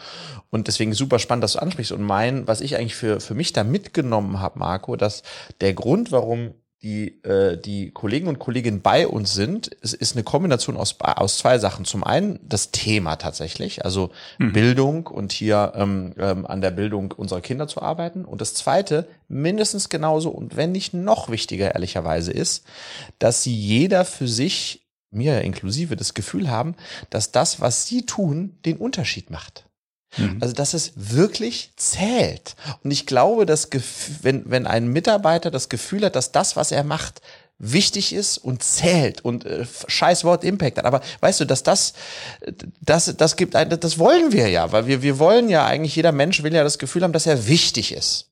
[0.51, 1.93] Und deswegen super spannend, dass du ansprichst.
[1.93, 5.23] Und mein, was ich eigentlich für, für mich da mitgenommen habe, Marco, dass
[5.61, 10.25] der Grund, warum die, äh, die Kollegen und Kolleginnen bei uns sind, ist, ist eine
[10.25, 11.85] Kombination aus, aus zwei Sachen.
[11.85, 14.53] Zum einen das Thema tatsächlich, also mhm.
[14.53, 18.25] Bildung und hier ähm, ähm, an der Bildung unserer Kinder zu arbeiten.
[18.25, 22.65] Und das zweite, mindestens genauso und wenn nicht noch wichtiger ehrlicherweise ist,
[23.19, 24.80] dass sie jeder für sich,
[25.11, 26.75] mir inklusive, das Gefühl haben,
[27.11, 29.65] dass das, was sie tun, den Unterschied macht.
[30.17, 30.39] Mhm.
[30.41, 32.57] Also, dass es wirklich zählt.
[32.83, 33.69] Und ich glaube, dass
[34.23, 37.21] wenn, wenn ein Mitarbeiter das Gefühl hat, dass das, was er macht,
[37.61, 40.87] wichtig ist und zählt und äh, scheiß Wort Impact hat.
[40.87, 41.93] Aber weißt du, dass das,
[42.81, 46.13] das, das gibt ein, das wollen wir ja, weil wir, wir wollen ja eigentlich, jeder
[46.13, 48.30] Mensch will ja das Gefühl haben, dass er wichtig ist.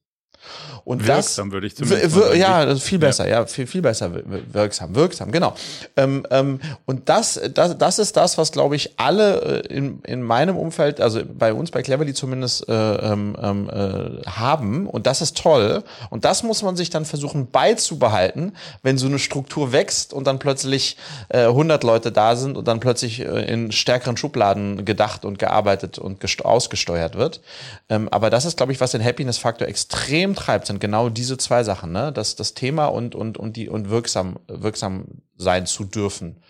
[0.84, 2.38] Und wirksam das, würde ich zumindest sagen.
[2.38, 4.10] Ja, viel besser, ja, ja viel, viel besser
[4.52, 5.54] wirksam, wirksam, genau.
[5.96, 10.22] Ähm, ähm, und das, das, das ist das, was, glaube ich, alle äh, in, in
[10.22, 14.86] meinem Umfeld, also bei uns bei Cleverly zumindest, äh, ähm, ähm, äh, haben.
[14.86, 15.82] Und das ist toll.
[16.10, 20.38] Und das muss man sich dann versuchen beizubehalten, wenn so eine Struktur wächst und dann
[20.38, 20.96] plötzlich
[21.28, 25.98] äh, 100 Leute da sind und dann plötzlich äh, in stärkeren Schubladen gedacht und gearbeitet
[25.98, 27.40] und ausgesteuert wird.
[27.88, 31.64] Ähm, aber das ist, glaube ich, was den Happiness-Faktor extrem treibt, sind genau diese zwei
[31.64, 32.12] Sachen, ne?
[32.12, 36.42] Das, das Thema und, und, und die, und wirksam, wirksam sein zu dürfen,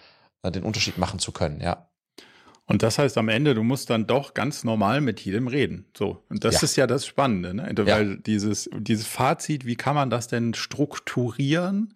[0.43, 1.89] äh, den Unterschied machen zu können, ja.
[2.67, 5.87] Und das heißt am Ende, du musst dann doch ganz normal mit jedem reden.
[5.97, 6.23] So.
[6.29, 6.63] Und das ja.
[6.65, 7.73] ist ja das Spannende, ne?
[7.79, 8.17] Weil ja.
[8.17, 11.95] dieses, dieses Fazit, wie kann man das denn strukturieren?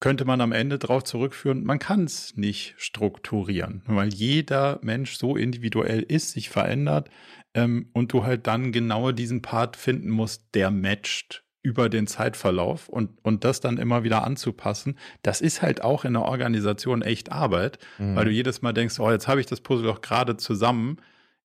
[0.00, 5.36] Könnte man am Ende darauf zurückführen, man kann es nicht strukturieren, weil jeder Mensch so
[5.36, 7.10] individuell ist, sich verändert
[7.54, 12.88] ähm, und du halt dann genau diesen Part finden musst, der matcht über den Zeitverlauf
[12.88, 17.32] und, und das dann immer wieder anzupassen, das ist halt auch in der Organisation echt
[17.32, 18.16] Arbeit, mhm.
[18.16, 20.96] weil du jedes Mal denkst, oh, jetzt habe ich das Puzzle doch gerade zusammen,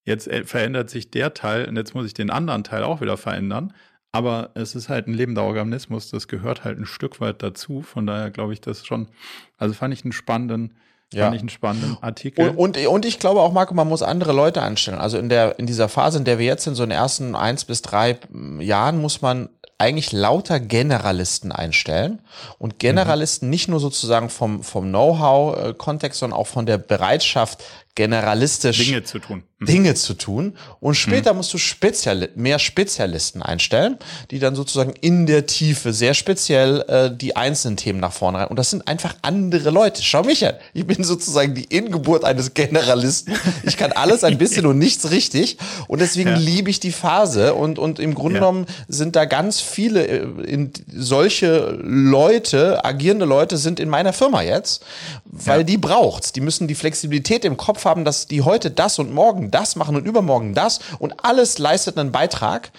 [0.05, 3.17] jetzt äh, verändert sich der Teil und jetzt muss ich den anderen Teil auch wieder
[3.17, 3.73] verändern.
[4.13, 7.81] Aber es ist halt ein lebender Organismus, das gehört halt ein Stück weit dazu.
[7.81, 9.09] Von daher glaube ich das schon,
[9.57, 10.75] also fand ich einen spannenden,
[11.15, 11.25] ja.
[11.25, 12.49] Fand ich einen spannenden Artikel.
[12.49, 14.99] Und, und, und ich glaube auch, Marco, man muss andere Leute anstellen.
[14.99, 17.35] Also in der, in dieser Phase, in der wir jetzt sind, so in den ersten
[17.35, 18.17] eins bis drei
[18.59, 22.21] Jahren, muss man eigentlich lauter Generalisten einstellen
[22.59, 23.51] und Generalisten mhm.
[23.51, 27.63] nicht nur sozusagen vom, vom Know-how-Kontext, sondern auch von der Bereitschaft,
[27.95, 29.43] generalistisch Dinge zu tun.
[29.59, 29.65] Mhm.
[29.65, 30.57] Dinge zu tun.
[30.81, 31.37] Und später mhm.
[31.37, 33.97] musst du Speziali mehr Spezialisten einstellen,
[34.31, 38.47] die dann sozusagen in der Tiefe sehr speziell äh, die einzelnen Themen nach vorne rein.
[38.47, 40.03] Und das sind einfach andere Leute.
[40.03, 40.55] Schau mich an.
[40.73, 43.33] Ich bin sozusagen die Ingeburt eines Generalisten.
[43.63, 45.57] Ich kann alles ein bisschen und nichts richtig.
[45.87, 46.35] Und deswegen ja.
[46.35, 47.53] liebe ich die Phase.
[47.53, 48.39] Und, und im Grunde ja.
[48.41, 54.41] genommen sind da ganz viele äh, in, solche Leute, agierende Leute sind in meiner Firma
[54.41, 54.83] jetzt,
[55.23, 55.63] weil ja.
[55.63, 56.33] die braucht's.
[56.33, 59.95] Die müssen die Flexibilität im Kopf haben, dass die heute das und morgen das machen
[59.95, 62.71] und übermorgen das und alles leistet einen Beitrag.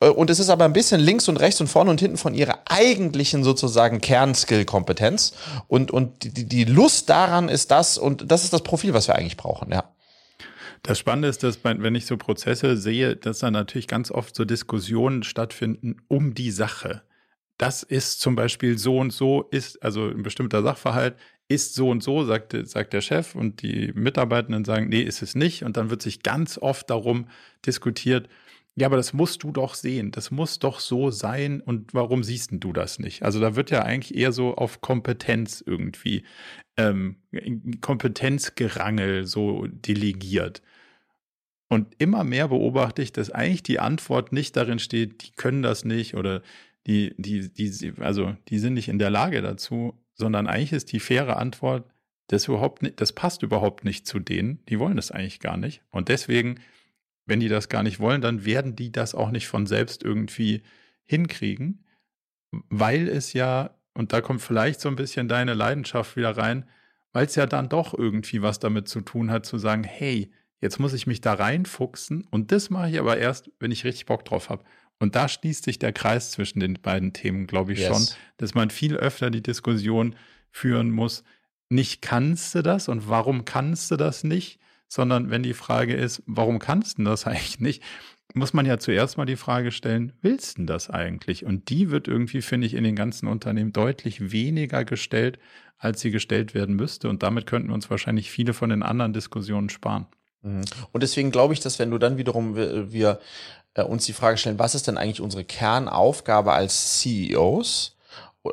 [0.00, 2.34] Äh, und es ist aber ein bisschen links und rechts und vorne und hinten von
[2.34, 5.32] ihrer eigentlichen sozusagen Kernskill-Kompetenz.
[5.68, 9.16] Und, und die, die Lust daran ist das, und das ist das Profil, was wir
[9.16, 9.84] eigentlich brauchen, ja.
[10.82, 14.44] Das Spannende ist, dass wenn ich so Prozesse sehe, dass da natürlich ganz oft so
[14.44, 17.02] Diskussionen stattfinden um die Sache.
[17.58, 21.16] Das ist zum Beispiel so und so, ist also ein bestimmter Sachverhalt,
[21.48, 25.34] ist so und so, sagt, sagt der Chef und die Mitarbeitenden sagen, nee, ist es
[25.34, 25.64] nicht.
[25.64, 27.26] Und dann wird sich ganz oft darum
[27.64, 28.28] diskutiert,
[28.78, 30.12] ja, aber das musst du doch sehen.
[30.12, 31.60] Das muss doch so sein.
[31.60, 33.24] Und warum siehst du das nicht?
[33.24, 36.22] Also da wird ja eigentlich eher so auf Kompetenz irgendwie,
[36.76, 37.16] ähm,
[37.80, 40.62] Kompetenzgerangel so delegiert.
[41.68, 45.84] Und immer mehr beobachte ich, dass eigentlich die Antwort nicht darin steht, die können das
[45.84, 46.42] nicht oder
[46.86, 51.00] die, die, die, also die sind nicht in der Lage dazu, sondern eigentlich ist die
[51.00, 51.88] faire Antwort,
[52.26, 54.64] das überhaupt nicht, das passt überhaupt nicht zu denen.
[54.66, 55.82] Die wollen das eigentlich gar nicht.
[55.90, 56.60] Und deswegen,
[57.24, 60.62] wenn die das gar nicht wollen, dann werden die das auch nicht von selbst irgendwie
[61.04, 61.84] hinkriegen,
[62.68, 66.68] weil es ja, und da kommt vielleicht so ein bisschen deine Leidenschaft wieder rein,
[67.12, 70.30] weil es ja dann doch irgendwie was damit zu tun hat, zu sagen, hey,
[70.60, 74.06] jetzt muss ich mich da reinfuchsen und das mache ich aber erst, wenn ich richtig
[74.06, 74.64] Bock drauf habe.
[74.98, 77.88] Und da schließt sich der Kreis zwischen den beiden Themen, glaube ich yes.
[77.88, 80.16] schon, dass man viel öfter die Diskussion
[80.50, 81.22] führen muss,
[81.68, 86.22] nicht kannst du das und warum kannst du das nicht, sondern wenn die Frage ist,
[86.26, 87.82] warum kannst du das eigentlich nicht,
[88.34, 91.46] muss man ja zuerst mal die Frage stellen, willst du das eigentlich?
[91.46, 95.38] Und die wird irgendwie, finde ich, in den ganzen Unternehmen deutlich weniger gestellt,
[95.78, 97.08] als sie gestellt werden müsste.
[97.08, 100.06] Und damit könnten wir uns wahrscheinlich viele von den anderen Diskussionen sparen.
[100.42, 100.62] Mhm.
[100.92, 103.20] Und deswegen glaube ich, dass wenn du dann wiederum wir, wir
[103.78, 107.96] äh, uns die Frage stellen, was ist denn eigentlich unsere Kernaufgabe als CEOs,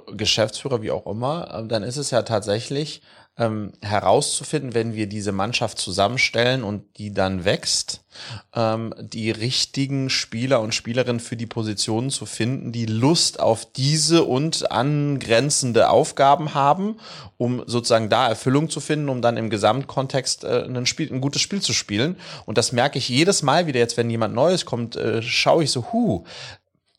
[0.07, 3.01] Geschäftsführer, wie auch immer, äh, dann ist es ja tatsächlich
[3.37, 8.01] ähm, herauszufinden, wenn wir diese Mannschaft zusammenstellen und die dann wächst,
[8.53, 14.23] ähm, die richtigen Spieler und Spielerinnen für die Positionen zu finden, die Lust auf diese
[14.23, 16.95] und angrenzende Aufgaben haben,
[17.37, 21.41] um sozusagen da Erfüllung zu finden, um dann im Gesamtkontext äh, ein, Spiel, ein gutes
[21.41, 22.15] Spiel zu spielen.
[22.45, 25.71] Und das merke ich jedes Mal wieder jetzt, wenn jemand Neues kommt, äh, schaue ich
[25.71, 26.23] so, hu,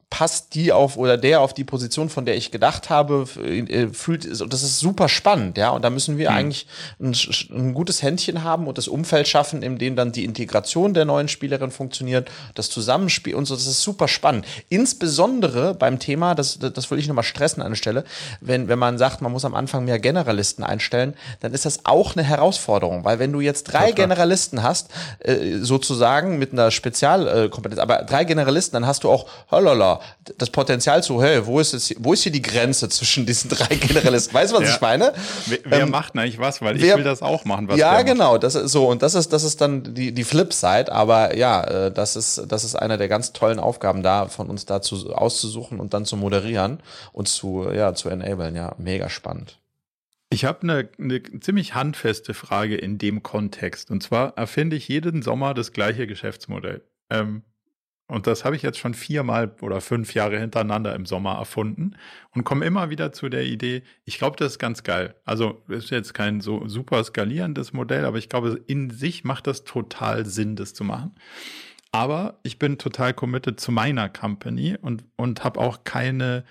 [0.09, 4.25] passt die auf oder der auf die Position, von der ich gedacht habe, äh, fühlt,
[4.41, 5.71] und das ist super spannend, ja.
[5.71, 6.37] Und da müssen wir mhm.
[6.37, 6.67] eigentlich
[7.01, 7.15] ein,
[7.51, 11.27] ein, gutes Händchen haben und das Umfeld schaffen, in dem dann die Integration der neuen
[11.27, 13.57] Spielerin funktioniert, das Zusammenspiel und so.
[13.57, 14.47] Das ist super spannend.
[14.69, 18.05] Insbesondere beim Thema, das, das will ich nochmal stressen an der Stelle,
[18.41, 22.15] wenn, wenn man sagt, man muss am Anfang mehr Generalisten einstellen, dann ist das auch
[22.15, 24.89] eine Herausforderung, weil wenn du jetzt drei Generalisten hast,
[25.19, 29.96] äh, sozusagen mit einer Spezialkompetenz, aber drei Generalisten, dann hast du auch, holala,
[30.39, 33.75] das Potenzial zu, hey, wo ist, es, wo ist hier die Grenze zwischen diesen drei
[33.77, 34.35] Generalisten?
[34.35, 34.75] Weißt du, was ja.
[34.75, 35.13] ich meine?
[35.47, 36.61] Wer, wer ähm, macht eigentlich was?
[36.63, 38.89] Weil wer, ich will das auch machen, was Ja, genau, das ist so.
[38.89, 40.93] Und das ist, das ist dann die, die Flip-Side.
[40.93, 44.67] Aber ja, äh, das ist, das ist eine der ganz tollen Aufgaben da, von uns
[44.67, 46.81] dazu auszusuchen und dann zu moderieren
[47.13, 48.57] und zu, ja, zu enablen.
[48.57, 49.59] Ja, mega spannend.
[50.29, 53.91] Ich habe eine, eine ziemlich handfeste Frage in dem Kontext.
[53.91, 56.83] Und zwar erfinde ich jeden Sommer das gleiche Geschäftsmodell.
[57.11, 57.43] Ähm,
[58.09, 61.97] und das habe ich jetzt schon viermal oder fünf Jahre hintereinander im Sommer erfunden
[62.35, 65.17] und komme immer wieder zu der Idee, ich glaube, das ist ganz geil.
[65.25, 69.65] Also ist jetzt kein so super skalierendes Modell, aber ich glaube, in sich macht das
[69.65, 71.17] total Sinn, das zu machen.
[71.91, 76.45] Aber ich bin total committed zu meiner Company und, und habe auch keine,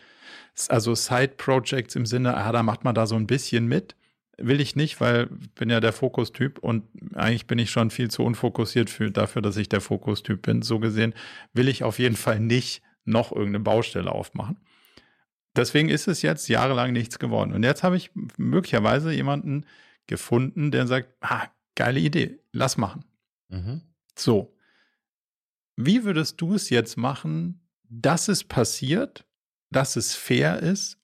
[0.68, 3.96] also Side-Projects im Sinne, ah, da macht man da so ein bisschen mit
[4.38, 6.84] will ich nicht, weil ich bin ja der Fokustyp und
[7.14, 10.62] eigentlich bin ich schon viel zu unfokussiert für, dafür, dass ich der Fokustyp bin.
[10.62, 11.14] So gesehen
[11.54, 14.58] will ich auf jeden Fall nicht noch irgendeine Baustelle aufmachen.
[15.56, 17.54] Deswegen ist es jetzt jahrelang nichts geworden.
[17.54, 19.66] Und jetzt habe ich möglicherweise jemanden
[20.08, 23.06] gefunden, der sagt, ah, geile Idee, lass machen.
[23.50, 23.82] Mhm.
[24.18, 24.54] So.
[25.78, 29.26] Wie würdest du es jetzt machen, dass es passiert,
[29.72, 30.98] dass es fair ist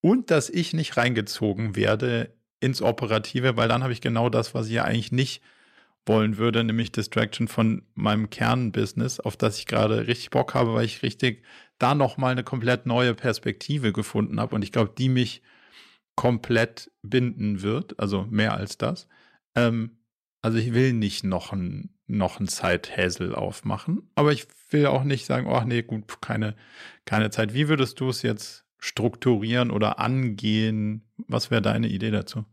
[0.00, 4.66] und dass ich nicht reingezogen werde ins Operative, weil dann habe ich genau das, was
[4.66, 5.42] ich ja eigentlich nicht
[6.06, 10.84] wollen würde, nämlich Distraction von meinem Kernbusiness, auf das ich gerade richtig Bock habe, weil
[10.84, 11.44] ich richtig
[11.78, 15.42] da nochmal eine komplett neue Perspektive gefunden habe und ich glaube, die mich
[16.14, 19.08] komplett binden wird, also mehr als das.
[19.56, 19.98] Ähm,
[20.42, 25.24] also ich will nicht noch ein noch ein Zeithäsel aufmachen, aber ich will auch nicht
[25.24, 26.54] sagen, oh nee, gut, keine
[27.06, 27.54] keine Zeit.
[27.54, 31.02] Wie würdest du es jetzt strukturieren oder angehen?
[31.26, 32.44] Was wäre deine Idee dazu?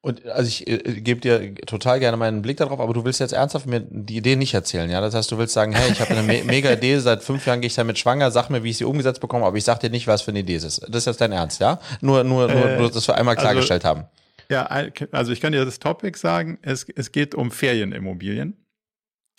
[0.00, 3.32] Und also ich äh, gebe dir total gerne meinen Blick darauf, aber du willst jetzt
[3.32, 5.00] ernsthaft mir die Idee nicht erzählen, ja?
[5.00, 7.60] Das heißt, du willst sagen, hey, ich habe eine me mega Idee, seit fünf Jahren
[7.60, 9.90] gehe ich damit schwanger, sag mir, wie ich sie umgesetzt bekomme, aber ich sag dir
[9.90, 10.82] nicht, was für eine Idee es ist.
[10.88, 11.80] Das ist jetzt dein Ernst, ja?
[12.00, 14.08] Nur, nur, nur, äh, nur dass wir einmal also klargestellt also, haben.
[14.48, 14.66] Ja,
[15.12, 18.56] also ich kann dir das Topic sagen, es, es geht um Ferienimmobilien.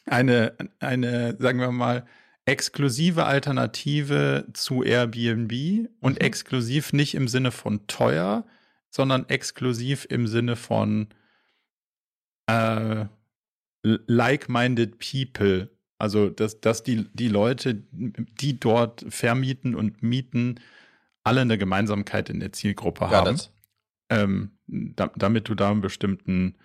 [0.05, 2.05] Eine, eine, sagen wir mal,
[2.47, 6.25] exklusive Alternative zu Airbnb und mhm.
[6.25, 8.45] exklusiv nicht im Sinne von teuer,
[8.89, 11.09] sondern exklusiv im Sinne von
[12.47, 13.05] äh,
[13.83, 15.69] like-minded people.
[15.99, 20.59] Also, dass, dass die, die Leute, die dort vermieten und mieten,
[21.25, 23.41] alle eine Gemeinsamkeit in der Zielgruppe ja, haben.
[24.09, 26.55] Ähm, da, damit du da einen bestimmten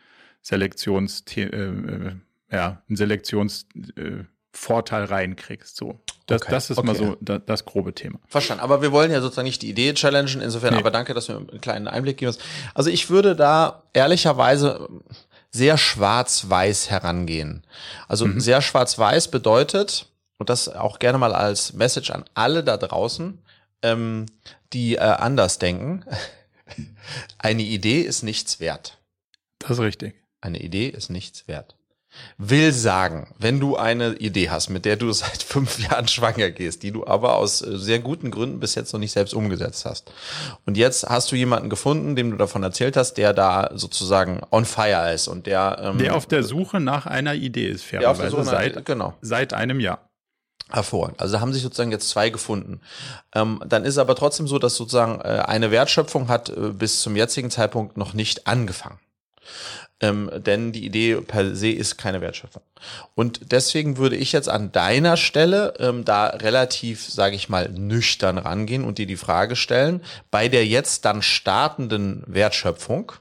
[0.43, 2.15] Selektions, äh, äh,
[2.53, 4.25] ja, einen Selektionsvorteil äh,
[4.55, 5.77] reinkriegst.
[5.77, 6.01] So.
[6.27, 6.51] Das, okay.
[6.51, 6.87] das ist okay.
[6.87, 8.19] mal so das, das, grobe Thema.
[8.29, 8.63] Verstanden.
[8.63, 10.41] Aber wir wollen ja sozusagen nicht die Idee challengen.
[10.41, 10.81] Insofern, nee.
[10.81, 12.41] aber danke, dass du einen kleinen Einblick gibst.
[12.75, 14.89] Also ich würde da ehrlicherweise
[15.51, 17.65] sehr schwarz-weiß herangehen.
[18.09, 18.41] Also mhm.
[18.41, 20.07] sehr schwarz-weiß bedeutet,
[20.39, 23.39] und das auch gerne mal als Message an alle da draußen,
[23.83, 24.27] ähm,
[24.73, 26.05] die äh, anders denken,
[27.39, 28.99] eine Idee ist nichts wert.
[29.59, 30.15] Das ist richtig.
[30.41, 31.77] Eine Idee ist nichts wert
[32.39, 36.83] will sagen, wenn du eine Idee hast, mit der du seit fünf Jahren schwanger gehst,
[36.83, 40.13] die du aber aus äh, sehr guten Gründen bis jetzt noch nicht selbst umgesetzt hast.
[40.67, 44.65] Und jetzt hast du jemanden gefunden, dem du davon erzählt hast, der da sozusagen on
[44.65, 48.85] fire ist und der ähm, der auf der Suche nach einer Idee ist, fairerweise seit
[48.85, 50.09] genau seit einem Jahr.
[50.71, 51.21] Hervorragend.
[51.21, 52.81] Also haben sich sozusagen jetzt zwei gefunden.
[53.35, 57.15] Ähm, dann ist aber trotzdem so, dass sozusagen äh, eine Wertschöpfung hat äh, bis zum
[57.15, 58.99] jetzigen Zeitpunkt noch nicht angefangen.
[60.03, 62.63] Ähm, denn die Idee per se ist keine Wertschöpfung.
[63.15, 68.37] Und deswegen würde ich jetzt an deiner Stelle ähm, da relativ, sage ich mal, nüchtern
[68.37, 73.13] rangehen und dir die Frage stellen, bei der jetzt dann startenden Wertschöpfung,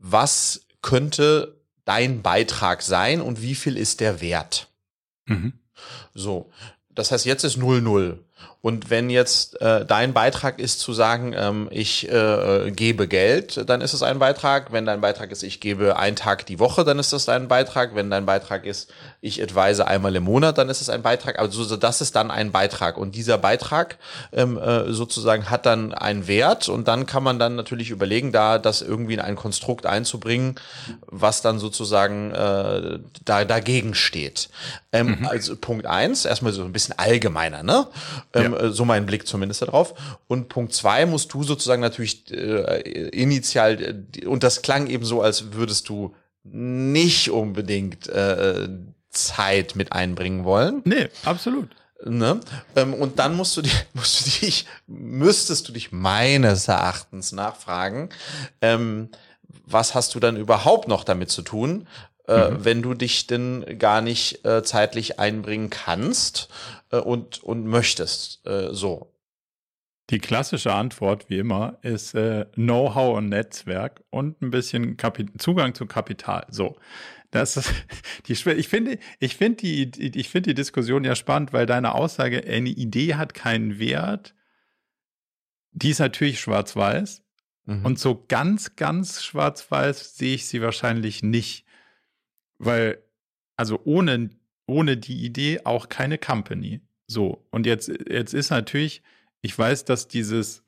[0.00, 1.54] was könnte
[1.84, 4.66] dein Beitrag sein und wie viel ist der Wert?
[5.26, 5.52] Mhm.
[6.12, 6.50] So,
[6.90, 8.18] das heißt, jetzt ist 0-0.
[8.60, 13.80] Und wenn jetzt äh, dein Beitrag ist zu sagen, ähm, ich äh, gebe Geld, dann
[13.80, 14.72] ist es ein Beitrag.
[14.72, 17.94] Wenn dein Beitrag ist, ich gebe einen Tag die Woche, dann ist das dein Beitrag.
[17.94, 21.38] Wenn dein Beitrag ist, ich advise einmal im Monat, dann ist es ein Beitrag.
[21.40, 22.96] Also das ist dann ein Beitrag.
[22.96, 23.98] Und dieser Beitrag
[24.32, 28.58] ähm, äh, sozusagen hat dann einen Wert und dann kann man dann natürlich überlegen, da
[28.58, 30.54] das irgendwie in ein Konstrukt einzubringen,
[31.06, 34.50] was dann sozusagen äh, da dagegen steht.
[34.92, 35.26] Ähm, mhm.
[35.26, 37.88] Also Punkt eins, erstmal so ein bisschen allgemeiner, ne?
[38.34, 38.70] Ähm, ja.
[38.70, 39.94] So mein Blick zumindest darauf.
[40.28, 45.22] Und Punkt zwei musst du sozusagen natürlich äh, initial, äh, und das klang eben so,
[45.22, 46.14] als würdest du
[46.44, 48.68] nicht unbedingt äh,
[49.26, 50.82] Zeit mit einbringen wollen.
[50.84, 51.68] Nee, absolut.
[52.04, 52.40] Ne?
[52.76, 58.10] Ähm, und dann musst du, dich, musst du dich, müsstest du dich meines Erachtens nachfragen,
[58.60, 59.10] ähm,
[59.66, 61.86] was hast du dann überhaupt noch damit zu tun,
[62.28, 62.64] äh, mhm.
[62.64, 66.48] wenn du dich denn gar nicht äh, zeitlich einbringen kannst
[66.90, 68.46] äh, und, und möchtest.
[68.46, 69.12] Äh, so.
[70.10, 75.74] Die klassische Antwort, wie immer, ist äh, Know-how und Netzwerk und ein bisschen Kapi Zugang
[75.74, 76.46] zu Kapital.
[76.48, 76.76] So.
[77.30, 77.72] Das ist
[78.26, 82.44] die ich finde, ich finde die, ich finde die Diskussion ja spannend, weil deine Aussage,
[82.44, 84.34] eine Idee hat keinen Wert,
[85.72, 87.22] die ist natürlich schwarz-weiß.
[87.66, 87.84] Mhm.
[87.84, 91.66] Und so ganz, ganz schwarz-weiß sehe ich sie wahrscheinlich nicht.
[92.58, 93.02] Weil,
[93.56, 94.30] also ohne,
[94.66, 96.80] ohne die Idee auch keine Company.
[97.06, 99.02] So, und jetzt, jetzt ist natürlich,
[99.40, 100.64] ich weiß, dass dieses.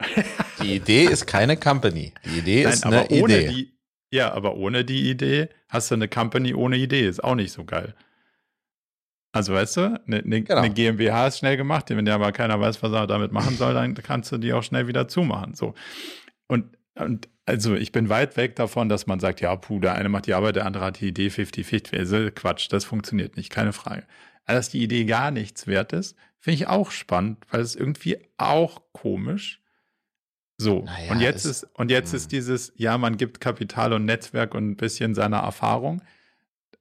[0.62, 2.12] die Idee ist keine Company.
[2.24, 3.48] Die Idee Nein, ist eine Idee.
[3.48, 3.79] Die,
[4.10, 7.06] ja, aber ohne die Idee hast du eine Company ohne Idee.
[7.06, 7.94] Ist auch nicht so geil.
[9.32, 10.60] Also weißt du, eine, eine, genau.
[10.60, 13.74] eine GmbH ist schnell gemacht, wenn der aber keiner weiß, was er damit machen soll,
[13.74, 15.54] dann kannst du die auch schnell wieder zumachen.
[15.54, 15.74] So.
[16.48, 20.08] Und, und also ich bin weit weg davon, dass man sagt, ja, puh, der eine
[20.08, 21.96] macht die Arbeit, der andere hat die Idee 50-50.
[21.96, 24.04] Also Quatsch, das funktioniert nicht, keine Frage.
[24.46, 28.18] Aber dass die Idee gar nichts wert ist, finde ich auch spannend, weil es irgendwie
[28.36, 29.59] auch komisch.
[30.60, 32.28] So, naja, und jetzt ist, und jetzt ist hm.
[32.28, 36.02] dieses, ja, man gibt Kapital und Netzwerk und ein bisschen seiner Erfahrung.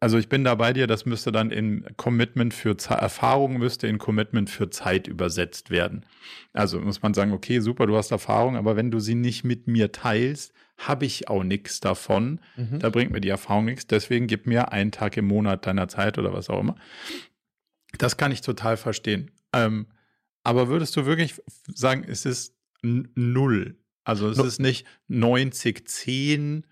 [0.01, 3.87] Also ich bin da bei dir, das müsste dann in Commitment für Ze Erfahrung müsste
[3.87, 6.05] in Commitment für Zeit übersetzt werden.
[6.51, 9.67] Also muss man sagen, okay, super, du hast Erfahrung, aber wenn du sie nicht mit
[9.67, 12.41] mir teilst, habe ich auch nichts davon.
[12.57, 12.79] Mhm.
[12.79, 13.87] Da bringt mir die Erfahrung nichts.
[13.87, 16.75] Deswegen gib mir einen Tag im Monat deiner Zeit oder was auch immer.
[17.97, 19.31] Das kann ich total verstehen.
[19.53, 19.87] Ähm,
[20.43, 21.41] aber würdest du wirklich
[21.73, 23.77] sagen, es ist null?
[24.03, 24.43] Also es no.
[24.43, 26.65] ist nicht 90, 10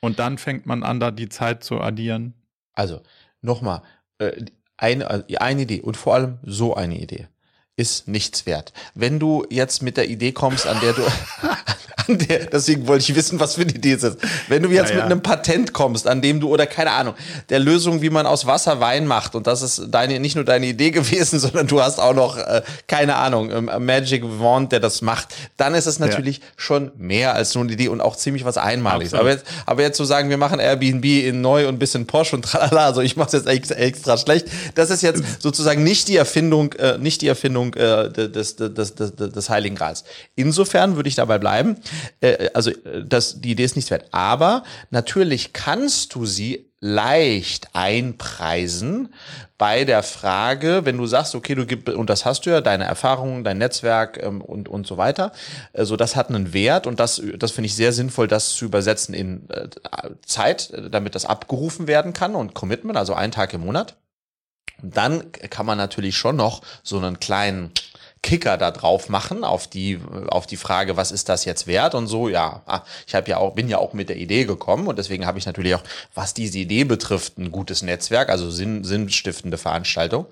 [0.00, 2.34] und dann fängt man an, da die Zeit zu addieren?
[2.72, 3.02] Also,
[3.40, 3.82] nochmal,
[4.18, 4.44] äh,
[4.76, 7.28] eine, äh, eine Idee und vor allem so eine Idee
[7.76, 8.72] ist nichts wert.
[8.94, 11.02] Wenn du jetzt mit der Idee kommst, an der du,
[12.08, 14.18] an der, deswegen wollte ich wissen, was für eine Idee es ist.
[14.48, 15.02] Wenn du jetzt ja, ja.
[15.02, 17.14] mit einem Patent kommst, an dem du, oder keine Ahnung,
[17.48, 20.66] der Lösung, wie man aus Wasser Wein macht, und das ist deine, nicht nur deine
[20.66, 25.00] Idee gewesen, sondern du hast auch noch, äh, keine Ahnung, ähm, Magic Wand, der das
[25.00, 26.44] macht, dann ist es natürlich ja.
[26.56, 29.14] schon mehr als nur eine Idee und auch ziemlich was Einmaliges.
[29.14, 32.42] Aber jetzt, aber jetzt zu sagen, wir machen Airbnb in neu und bisschen Porsche und
[32.42, 36.72] tralala, also ich mache es jetzt extra schlecht, das ist jetzt sozusagen nicht die Erfindung,
[36.74, 40.04] äh, nicht die Erfindung äh, des, des, des, des, des Heiligen Grals.
[40.34, 41.76] Insofern würde ich dabei bleiben,
[42.20, 44.06] äh, also äh, das, die Idee ist nichts wert.
[44.12, 49.12] Aber natürlich kannst du sie leicht einpreisen
[49.58, 52.84] bei der Frage, wenn du sagst, okay, du gibst, und das hast du ja, deine
[52.84, 55.32] Erfahrungen, dein Netzwerk ähm, und, und so weiter,
[55.74, 59.14] also das hat einen Wert und das, das finde ich sehr sinnvoll, das zu übersetzen
[59.14, 59.68] in äh,
[60.24, 63.96] Zeit, damit das abgerufen werden kann und Commitment, also einen Tag im Monat.
[64.82, 67.72] Dann kann man natürlich schon noch so einen kleinen
[68.22, 69.98] Kicker da drauf machen auf die
[70.28, 72.28] auf die Frage, was ist das jetzt wert und so.
[72.28, 75.26] Ja, ah, ich habe ja auch bin ja auch mit der Idee gekommen und deswegen
[75.26, 75.82] habe ich natürlich auch,
[76.14, 80.26] was diese Idee betrifft, ein gutes Netzwerk, also sinn, sinnstiftende Veranstaltung.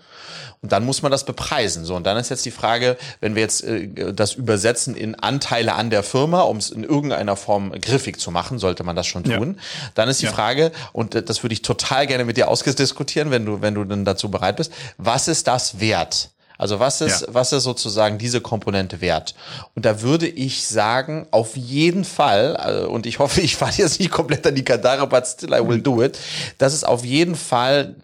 [0.60, 1.86] Und dann muss man das bepreisen.
[1.86, 5.74] So und dann ist jetzt die Frage, wenn wir jetzt äh, das übersetzen in Anteile
[5.74, 9.24] an der Firma, um es in irgendeiner Form griffig zu machen, sollte man das schon
[9.24, 9.54] tun.
[9.56, 9.90] Ja.
[9.94, 10.32] Dann ist die ja.
[10.32, 14.04] Frage und das würde ich total gerne mit dir ausdiskutieren, wenn du wenn du dann
[14.04, 14.72] dazu bereit bist.
[14.98, 16.30] Was ist das wert?
[16.58, 17.28] Also was ist, ja.
[17.30, 19.36] was ist sozusagen diese Komponente wert?
[19.76, 24.00] Und da würde ich sagen, auf jeden Fall, äh, und ich hoffe, ich fahre jetzt
[24.00, 26.18] nicht komplett an die Kandare, but still I will do it,
[26.58, 27.94] das ist auf jeden Fall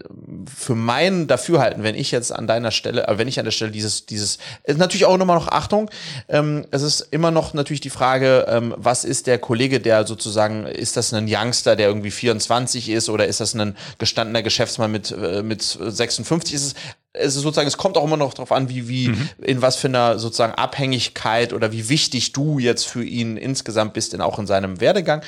[0.55, 3.73] für mein Dafürhalten, wenn ich jetzt an deiner Stelle, äh, wenn ich an der Stelle
[3.73, 5.91] dieses, dieses, ist natürlich auch immer noch Achtung,
[6.29, 10.65] ähm, es ist immer noch natürlich die Frage, ähm, was ist der Kollege, der sozusagen,
[10.67, 15.11] ist das ein Youngster, der irgendwie 24 ist oder ist das ein gestandener Geschäftsmann mit,
[15.11, 16.55] äh, mit 56?
[16.55, 16.75] Ist es
[17.17, 19.29] es ist sozusagen, es kommt auch immer noch darauf an, wie, wie, mhm.
[19.39, 24.15] in was für einer sozusagen Abhängigkeit oder wie wichtig du jetzt für ihn insgesamt bist,
[24.15, 25.23] in, auch in seinem Werdegang.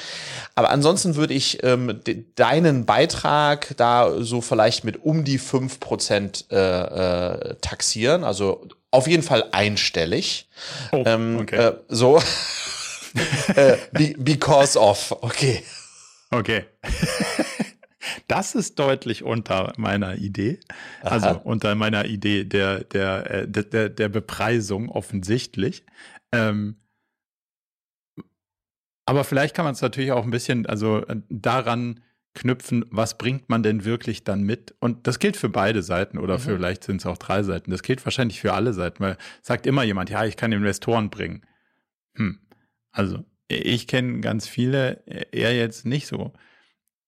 [0.57, 5.79] Aber ansonsten würde ich ähm, de, deinen Beitrag da so vielleicht mit um die fünf
[5.79, 8.25] Prozent äh, äh, taxieren.
[8.25, 10.49] Also auf jeden Fall einstellig.
[10.91, 11.57] Oh, ähm, okay.
[11.57, 12.21] Äh, so.
[13.55, 13.77] äh,
[14.19, 15.63] because of, okay.
[16.31, 16.65] Okay.
[18.29, 20.61] Das ist deutlich unter meiner Idee.
[21.03, 21.11] Aha.
[21.11, 25.85] Also unter meiner Idee der, der, äh, der, der, der Bepreisung offensichtlich.
[26.33, 26.77] Ähm,
[29.05, 32.01] aber vielleicht kann man es natürlich auch ein bisschen, also äh, daran
[32.35, 34.75] knüpfen, was bringt man denn wirklich dann mit?
[34.81, 36.43] Und das gilt für beide Seiten oder mhm.
[36.43, 37.71] vielleicht sind es auch drei Seiten.
[37.71, 41.47] Das gilt wahrscheinlich für alle Seiten, weil sagt immer jemand, ja, ich kann Investoren bringen.
[42.17, 42.41] Hm.
[42.93, 46.33] Also ich kenne ganz viele, er jetzt nicht so.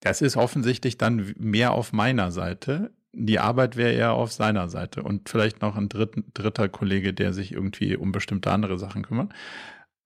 [0.01, 2.93] Das ist offensichtlich dann mehr auf meiner Seite.
[3.13, 7.33] Die Arbeit wäre eher auf seiner Seite und vielleicht noch ein dritten, dritter Kollege, der
[7.33, 9.33] sich irgendwie um bestimmte andere Sachen kümmert.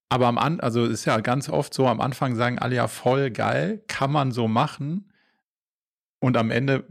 [0.09, 3.30] Aber am An also ist ja ganz oft so, am Anfang sagen alle ja voll
[3.30, 5.11] geil, kann man so machen.
[6.20, 6.84] Und am Ende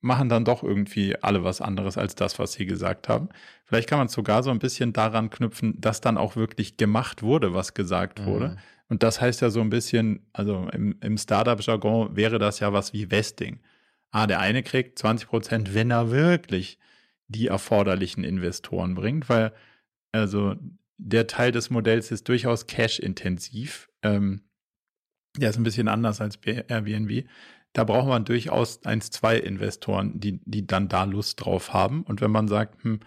[0.00, 3.28] machen dann doch irgendwie alle was anderes als das, was sie gesagt haben.
[3.64, 7.54] Vielleicht kann man sogar so ein bisschen daran knüpfen, dass dann auch wirklich gemacht wurde,
[7.54, 8.56] was gesagt wurde.
[8.88, 12.92] Und das heißt ja so ein bisschen, also im, im Startup-Jargon wäre das ja was
[12.92, 13.60] wie Vesting.
[14.10, 16.78] Ah, der eine kriegt 20 Prozent, wenn er wirklich
[17.28, 19.52] die erforderlichen Investoren bringt, weil
[20.12, 20.56] also
[20.96, 23.90] der Teil des Modells ist durchaus cash-intensiv.
[24.02, 24.42] Ähm,
[25.36, 27.28] der ist ein bisschen anders als Airbnb.
[27.74, 32.02] Da braucht man durchaus eins, zwei Investoren, die, die dann da Lust drauf haben.
[32.02, 33.00] Und wenn man sagt, hm,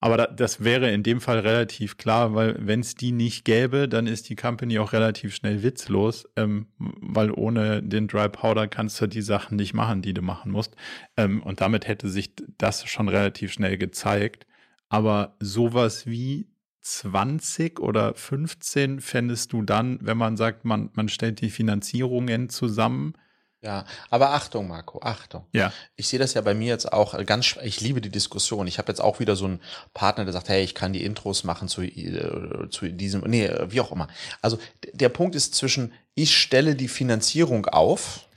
[0.00, 3.88] aber da, das wäre in dem Fall relativ klar, weil wenn es die nicht gäbe,
[3.88, 9.00] dann ist die Company auch relativ schnell witzlos, ähm, weil ohne den Dry Powder kannst
[9.00, 10.76] du die Sachen nicht machen, die du machen musst.
[11.16, 14.46] Ähm, und damit hätte sich das schon relativ schnell gezeigt.
[14.88, 16.48] Aber sowas wie
[16.80, 23.14] 20 oder 15 fändest du dann, wenn man sagt, man, man stellt die Finanzierungen zusammen,
[23.60, 25.44] ja, aber Achtung, Marco, Achtung.
[25.52, 25.72] Ja.
[25.96, 28.68] Ich sehe das ja bei mir jetzt auch ganz, ich liebe die Diskussion.
[28.68, 29.60] Ich habe jetzt auch wieder so einen
[29.94, 33.80] Partner, der sagt, hey, ich kann die Intros machen zu, äh, zu diesem, nee, wie
[33.80, 34.06] auch immer.
[34.42, 34.58] Also
[34.92, 38.28] der Punkt ist zwischen, ich stelle die Finanzierung auf.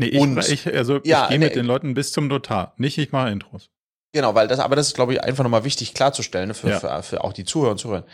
[0.00, 2.74] Nee, ich, und, ich, also ja, ich gehe mit nee, den Leuten bis zum Notar,
[2.76, 3.70] nicht ich mache Intros.
[4.12, 6.80] Genau, weil das, aber das ist, glaube ich, einfach nochmal wichtig klarzustellen, ne, für, ja.
[6.80, 8.04] für, für auch die Zuhörer und Zuhörer.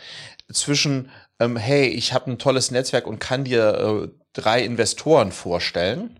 [0.51, 6.19] Zwischen, ähm, hey, ich habe ein tolles Netzwerk und kann dir äh, drei Investoren vorstellen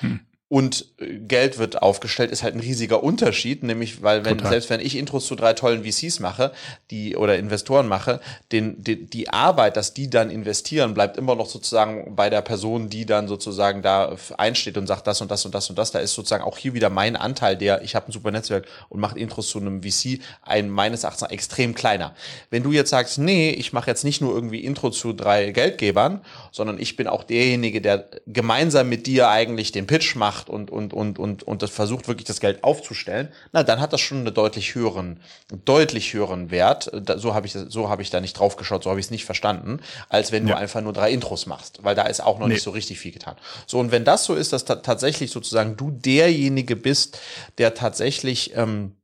[0.00, 0.16] Hmm.
[0.52, 4.50] Und äh, Geld wird aufgestellt, ist halt ein riesiger Unterschied, nämlich weil wenn Total.
[4.50, 6.52] selbst wenn ich Intros zu drei tollen VCs mache,
[6.90, 8.20] die oder Investoren mache,
[8.52, 12.90] den, die, die Arbeit, dass die dann investieren, bleibt immer noch sozusagen bei der Person,
[12.90, 15.90] die dann sozusagen da einsteht und sagt das und das und das und das.
[15.90, 19.00] Da ist sozusagen auch hier wieder mein Anteil, der ich habe ein super Netzwerk und
[19.00, 22.14] macht Intros zu einem VC, ein meines Erachtens extrem kleiner.
[22.50, 26.20] Wenn du jetzt sagst, nee, ich mache jetzt nicht nur irgendwie Intro zu drei Geldgebern,
[26.50, 30.70] sondern ich bin auch derjenige, der gemeinsam mit dir eigentlich den Pitch macht macht und,
[30.70, 34.18] und, und, und, und das versucht wirklich das Geld aufzustellen, na, dann hat das schon
[34.18, 35.20] einen deutlich höheren,
[35.64, 36.90] deutlich höheren Wert.
[37.16, 39.24] so habe ich, so habe ich da nicht drauf geschaut, so habe ich es nicht
[39.24, 40.54] verstanden, als wenn ja.
[40.54, 42.54] du einfach nur drei Intros machst, weil da ist auch noch nee.
[42.54, 43.36] nicht so richtig viel getan.
[43.66, 47.18] So, und wenn das so ist, dass tatsächlich sozusagen du derjenige bist,
[47.58, 48.96] der tatsächlich, ähm,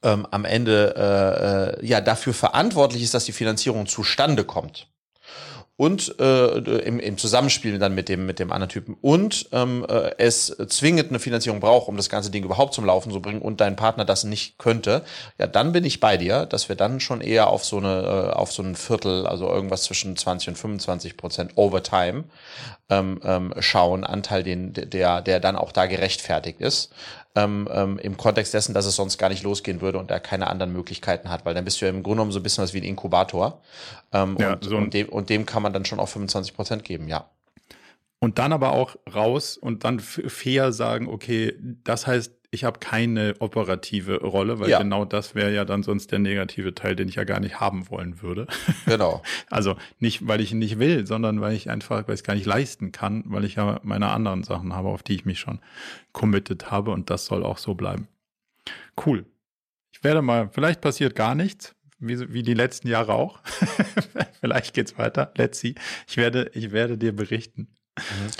[0.00, 4.86] ähm, am Ende äh, äh, ja dafür verantwortlich ist, dass die Finanzierung zustande kommt
[5.78, 8.96] und äh, im, im Zusammenspiel dann mit dem mit dem anderen Typen.
[9.00, 13.12] Und ähm, äh, es zwingend eine Finanzierung braucht, um das ganze Ding überhaupt zum Laufen
[13.12, 15.04] zu bringen und dein Partner das nicht könnte,
[15.38, 18.34] ja, dann bin ich bei dir, dass wir dann schon eher auf so eine äh,
[18.34, 22.24] auf so ein Viertel, also irgendwas zwischen 20 und 25 Prozent Overtime
[22.90, 26.92] ähm, ähm, schauen, Anteil, den der der dann auch da gerechtfertigt ist
[27.38, 30.48] ähm, ähm, im Kontext dessen, dass es sonst gar nicht losgehen würde und er keine
[30.48, 32.74] anderen Möglichkeiten hat, weil dann bist du ja im Grunde genommen so ein bisschen was
[32.74, 33.62] wie ein Inkubator.
[34.12, 36.84] Ähm, ja, und, so und, dem, und dem kann man dann schon auch 25 Prozent
[36.84, 37.30] geben, ja.
[38.20, 43.34] Und dann aber auch raus und dann fair sagen, okay, das heißt, ich habe keine
[43.40, 44.78] operative Rolle, weil ja.
[44.78, 47.90] genau das wäre ja dann sonst der negative Teil, den ich ja gar nicht haben
[47.90, 48.46] wollen würde.
[48.86, 49.22] Genau.
[49.50, 52.34] also nicht, weil ich ihn nicht will, sondern weil ich einfach, weil ich es gar
[52.34, 55.60] nicht leisten kann, weil ich ja meine anderen Sachen habe, auf die ich mich schon
[56.12, 58.08] committed habe und das soll auch so bleiben.
[59.04, 59.26] Cool.
[59.92, 63.40] ich werde mal, vielleicht passiert gar nichts, wie, wie die letzten Jahre auch.
[64.40, 65.32] vielleicht geht's weiter.
[65.36, 65.74] Let's see.
[66.08, 67.68] Ich werde, ich werde dir berichten.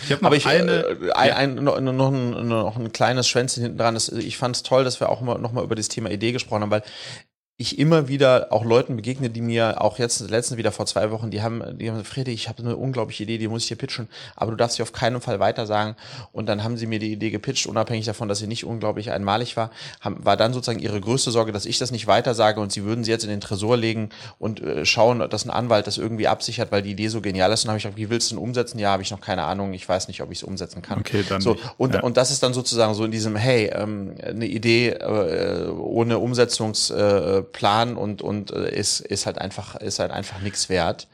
[0.03, 3.29] Ich habe noch Aber ich, eine, äh, ein, ein, noch, noch, ein, noch ein kleines
[3.29, 3.99] Schwänzchen hinten dran.
[4.19, 6.63] Ich fand es toll, dass wir auch mal, noch mal über das Thema Idee gesprochen
[6.63, 6.83] haben, weil
[7.61, 11.33] ich immer wieder auch Leuten begegne, die mir auch jetzt letztens wieder vor zwei Wochen,
[11.33, 14.09] die haben, die haben Friede, ich habe eine unglaubliche Idee, die muss ich dir pitchen,
[14.37, 15.97] aber du darfst sie auf keinen Fall weiter sagen.
[16.31, 19.57] Und dann haben sie mir die Idee gepitcht, unabhängig davon, dass sie nicht unglaublich einmalig
[19.57, 22.71] war, haben, war dann sozusagen ihre größte Sorge, dass ich das nicht weiter sage und
[22.71, 25.99] sie würden sie jetzt in den Tresor legen und äh, schauen, dass ein Anwalt das
[25.99, 27.65] irgendwie absichert, weil die Idee so genial ist.
[27.65, 28.79] Und habe ich gesagt, wie willst du denn umsetzen?
[28.79, 31.01] Ja, habe ich noch keine Ahnung, ich weiß nicht, ob ich es umsetzen kann.
[31.01, 32.03] Okay, dann so und ja.
[32.03, 37.43] und das ist dann sozusagen so in diesem Hey, ähm, eine Idee äh, ohne Umsetzungsplan
[37.43, 37.48] äh,
[37.97, 41.09] und und äh, ist, ist halt einfach, ist halt einfach nichts wert.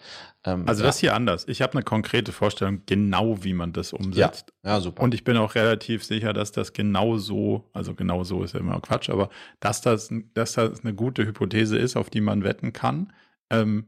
[0.45, 0.89] Ähm, also ja.
[0.89, 1.47] das hier anders.
[1.49, 4.53] Ich habe eine konkrete Vorstellung, genau wie man das umsetzt.
[4.63, 5.03] Ja, ja, super.
[5.03, 8.61] Und ich bin auch relativ sicher, dass das genau so, also genau so ist ja
[8.61, 9.31] immer Quatsch, aber
[9.61, 13.13] dass das, dass das eine gute Hypothese ist, auf die man wetten kann.
[13.51, 13.87] Ähm,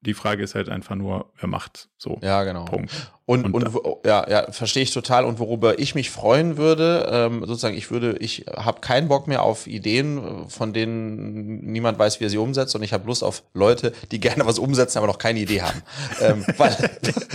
[0.00, 2.18] die Frage ist halt einfach nur, wer macht so.
[2.22, 2.64] Ja, genau.
[2.64, 3.12] Punkt.
[3.28, 5.24] Und, und, und ja, ja, verstehe ich total.
[5.24, 9.42] Und worüber ich mich freuen würde, ähm, sozusagen, ich würde, ich habe keinen Bock mehr
[9.42, 12.76] auf Ideen, von denen niemand weiß, wie er sie umsetzt.
[12.76, 15.82] Und ich habe Lust auf Leute, die gerne was umsetzen, aber noch keine Idee haben.
[16.20, 16.76] ähm, weil,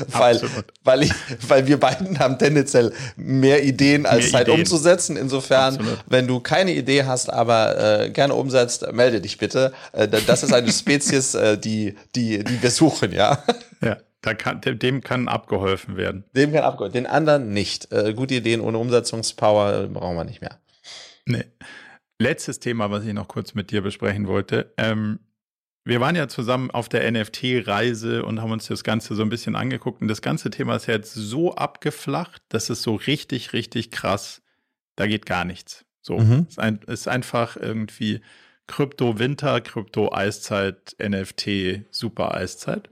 [0.08, 0.42] weil,
[0.86, 1.12] weil, ich,
[1.46, 4.62] weil wir beiden haben tendenziell mehr Ideen als mehr Zeit Ideen.
[4.62, 5.18] umzusetzen.
[5.18, 6.00] Insofern, Absolut.
[6.08, 9.74] wenn du keine Idee hast, aber äh, gerne umsetzt, melde dich bitte.
[9.92, 13.44] Äh, das ist eine Spezies, äh, die, die, die wir suchen, ja.
[14.24, 14.34] Ja.
[14.34, 16.26] Da kann, dem kann abgeholfen werden.
[16.36, 17.92] Dem kann abgeholfen Den anderen nicht.
[17.92, 20.60] Äh, gute Ideen ohne Umsetzungspower brauchen wir nicht mehr.
[21.26, 21.46] Nee.
[22.20, 24.74] Letztes Thema, was ich noch kurz mit dir besprechen wollte.
[24.78, 25.20] Ähm,
[25.84, 29.56] wir waren ja zusammen auf der NFT-Reise und haben uns das Ganze so ein bisschen
[29.56, 30.02] angeguckt.
[30.02, 34.44] Und das ganze Thema ist jetzt so abgeflacht, das ist so richtig, richtig krass.
[34.96, 35.86] Da geht gar nichts.
[36.02, 36.46] So, mhm.
[36.48, 38.22] ist, ein, ist einfach irgendwie
[38.68, 42.90] Krypto-Winter, Krypto-Eiszeit, NFT, Super-Eiszeit.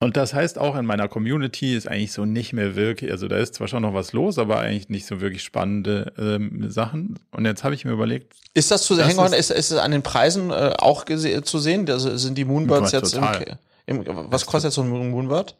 [0.00, 3.36] Und das heißt auch in meiner Community ist eigentlich so nicht mehr wirklich, also da
[3.36, 7.18] ist zwar schon noch was los, aber eigentlich nicht so wirklich spannende ähm, Sachen.
[7.32, 8.34] Und jetzt habe ich mir überlegt.
[8.54, 11.90] Ist das zu sehen, ist, ist, ist es an den Preisen äh, auch zu sehen?
[11.90, 13.24] Also sind die Moonbirds jetzt im,
[13.86, 15.56] im, was kostet jetzt so ein Moonbird?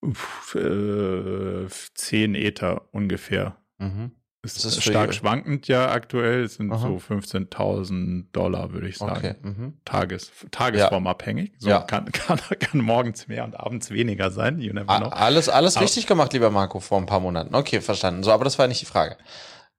[0.00, 3.56] Uff, äh, 10 Ether ungefähr.
[3.78, 4.12] Mhm.
[4.44, 6.42] Ist stark schwankend ja aktuell.
[6.42, 6.80] Es sind Aha.
[6.80, 9.16] so 15.000 Dollar, würde ich sagen.
[9.16, 9.34] Okay.
[9.40, 9.74] Mhm.
[9.84, 11.52] Tages, tagesformabhängig.
[11.58, 11.80] So ja.
[11.82, 14.58] kann, kann, kann morgens mehr und abends weniger sein.
[14.58, 15.08] You never know.
[15.10, 17.54] Alles, alles aber, richtig gemacht, lieber Marco, vor ein paar Monaten.
[17.54, 18.24] Okay, verstanden.
[18.24, 19.16] So, aber das war nicht die Frage.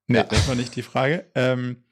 [0.07, 0.24] Nee, ja.
[0.24, 1.30] das war nicht die Frage.
[1.36, 1.84] Ähm,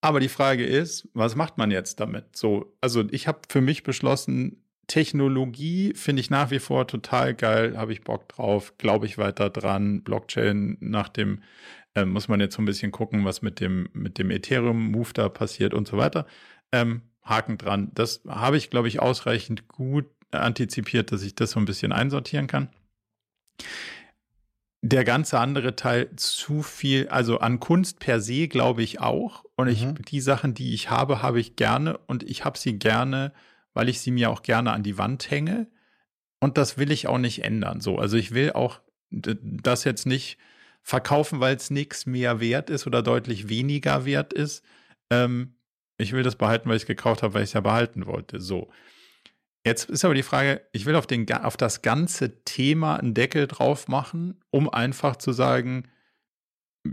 [0.00, 2.36] aber die Frage ist, was macht man jetzt damit?
[2.36, 7.76] So, also ich habe für mich beschlossen, Technologie finde ich nach wie vor total geil,
[7.76, 10.02] habe ich Bock drauf, glaube ich weiter dran.
[10.02, 11.42] Blockchain nach dem
[11.94, 15.10] äh, muss man jetzt so ein bisschen gucken, was mit dem mit dem Ethereum Move
[15.12, 16.26] da passiert und so weiter.
[16.72, 17.90] Ähm, Haken dran.
[17.94, 22.46] Das habe ich, glaube ich, ausreichend gut antizipiert, dass ich das so ein bisschen einsortieren
[22.46, 22.68] kann.
[24.82, 29.44] Der ganze andere Teil zu viel, also an Kunst per se glaube ich auch.
[29.56, 29.96] Und ich, mhm.
[30.02, 33.32] die Sachen, die ich habe, habe ich gerne und ich habe sie gerne
[33.76, 35.68] weil ich sie mir auch gerne an die Wand hänge.
[36.40, 37.80] Und das will ich auch nicht ändern.
[37.80, 40.38] So, also ich will auch das jetzt nicht
[40.82, 44.64] verkaufen, weil es nichts mehr wert ist oder deutlich weniger wert ist.
[45.10, 45.56] Ähm,
[45.98, 48.40] ich will das behalten, weil ich es gekauft habe, weil ich es ja behalten wollte.
[48.40, 48.70] So.
[49.64, 53.46] Jetzt ist aber die Frage, ich will auf, den, auf das ganze Thema einen Deckel
[53.46, 55.88] drauf machen, um einfach zu sagen,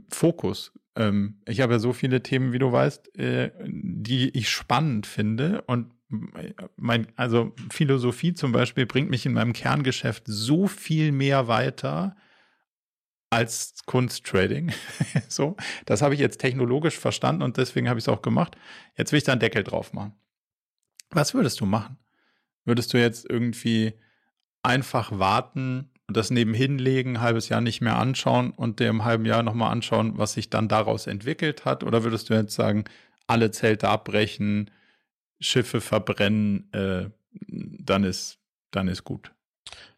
[0.09, 0.73] Fokus.
[0.95, 5.61] Ähm, ich habe ja so viele Themen, wie du weißt, äh, die ich spannend finde
[5.67, 5.91] und
[6.77, 12.15] mein, also Philosophie zum Beispiel bringt mich in meinem Kerngeschäft so viel mehr weiter
[13.29, 14.71] als Kunsttrading.
[15.27, 18.55] so, das habe ich jetzt technologisch verstanden und deswegen habe ich es auch gemacht.
[18.95, 20.13] Jetzt will ich da einen Deckel drauf machen.
[21.09, 21.97] Was würdest du machen?
[22.65, 23.93] Würdest du jetzt irgendwie
[24.61, 29.03] einfach warten und das nebenhin legen, ein halbes Jahr nicht mehr anschauen und dir im
[29.03, 31.83] halben Jahr nochmal anschauen, was sich dann daraus entwickelt hat?
[31.83, 32.85] Oder würdest du jetzt sagen,
[33.25, 34.69] alle Zelte abbrechen,
[35.43, 37.09] Schiffe verbrennen, äh,
[37.47, 38.39] dann ist,
[38.71, 39.31] dann ist gut.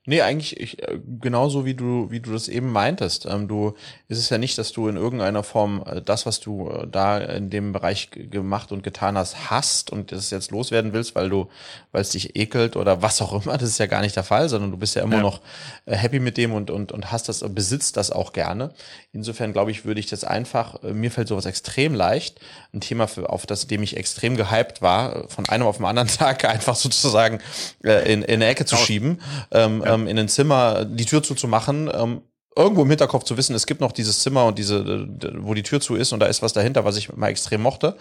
[0.08, 3.26] Nee, eigentlich ich, äh, genauso wie du, wie du das eben meintest.
[3.26, 3.74] Ähm, du
[4.08, 7.18] ist es ja nicht, dass du in irgendeiner Form äh, das, was du äh, da
[7.18, 11.50] in dem Bereich gemacht und getan hast, hast und das jetzt loswerden willst, weil du,
[11.92, 13.58] weil es dich ekelt oder was auch immer.
[13.58, 15.22] Das ist ja gar nicht der Fall, sondern du bist ja immer ja.
[15.24, 15.42] noch
[15.88, 18.74] äh, happy mit dem und und und hast das, besitzt das auch gerne.
[19.12, 20.84] Insofern glaube ich, würde ich das einfach.
[20.84, 22.40] Äh, mir fällt sowas extrem leicht,
[22.76, 26.08] ein Thema für, auf das, dem ich extrem gehypt war, von einem auf den anderen
[26.16, 27.40] Tag einfach sozusagen
[27.84, 29.20] äh, in in eine Ecke zu schieben.
[29.52, 32.22] Ähm, ja ähm, in ein Zimmer die Tür zuzumachen ähm,
[32.56, 35.08] irgendwo im Hinterkopf zu wissen, es gibt noch dieses Zimmer und diese,
[35.40, 37.98] wo die Tür zu ist und da ist was dahinter, was ich mal extrem mochte.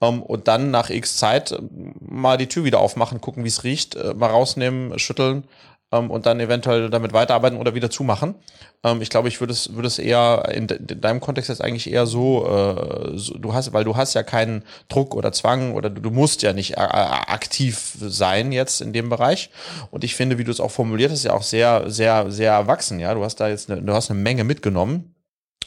[0.00, 1.56] Ähm, und dann nach X Zeit
[2.00, 5.44] mal die Tür wieder aufmachen, gucken, wie es riecht, äh, mal rausnehmen, schütteln
[5.92, 8.34] ähm, und dann eventuell damit weiterarbeiten oder wieder zumachen.
[8.82, 11.62] Ähm, ich glaube, ich würde es, würde es eher in, de in, deinem Kontext jetzt
[11.62, 15.74] eigentlich eher so, äh, so, du hast, weil du hast ja keinen Druck oder Zwang
[15.74, 19.50] oder du, du musst ja nicht aktiv sein jetzt in dem Bereich.
[19.90, 22.98] Und ich finde, wie du es auch formuliert hast, ja auch sehr, sehr, sehr erwachsen.
[22.98, 25.14] Ja, du hast da jetzt, eine, du hast eine Menge mitgenommen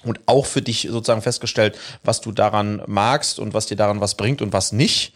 [0.03, 4.15] und auch für dich sozusagen festgestellt, was du daran magst und was dir daran was
[4.15, 5.13] bringt und was nicht.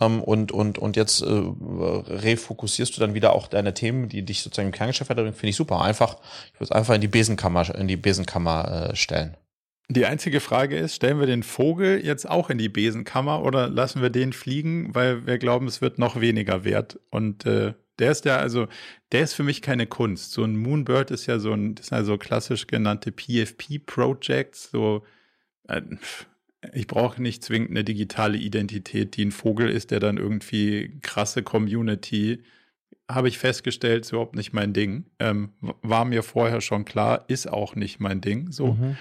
[0.00, 4.42] Ähm, und, und, und jetzt äh, refokussierst du dann wieder auch deine Themen, die dich
[4.42, 5.38] sozusagen im Kerngeschäft weiterbringen.
[5.38, 5.80] Finde ich super.
[5.82, 6.16] Einfach,
[6.52, 9.36] ich würde es einfach in die Besenkammer, in die Besenkammer äh, stellen.
[9.88, 14.00] Die einzige Frage ist, stellen wir den Vogel jetzt auch in die Besenkammer oder lassen
[14.00, 16.98] wir den fliegen, weil wir glauben, es wird noch weniger wert.
[17.10, 18.66] Und äh, der ist ja, also,
[19.12, 20.32] der ist für mich keine Kunst.
[20.32, 25.04] So ein Moonbird ist ja so ein, das sind also klassisch genannte PFP-Projects, so,
[25.68, 25.82] äh,
[26.72, 31.44] ich brauche nicht zwingend eine digitale Identität, die ein Vogel ist, der dann irgendwie krasse
[31.44, 32.42] Community,
[33.10, 35.04] habe ich festgestellt, ist überhaupt nicht mein Ding.
[35.20, 38.50] Ähm, war mir vorher schon klar, ist auch nicht mein Ding.
[38.50, 38.74] So.
[38.74, 38.96] Mhm.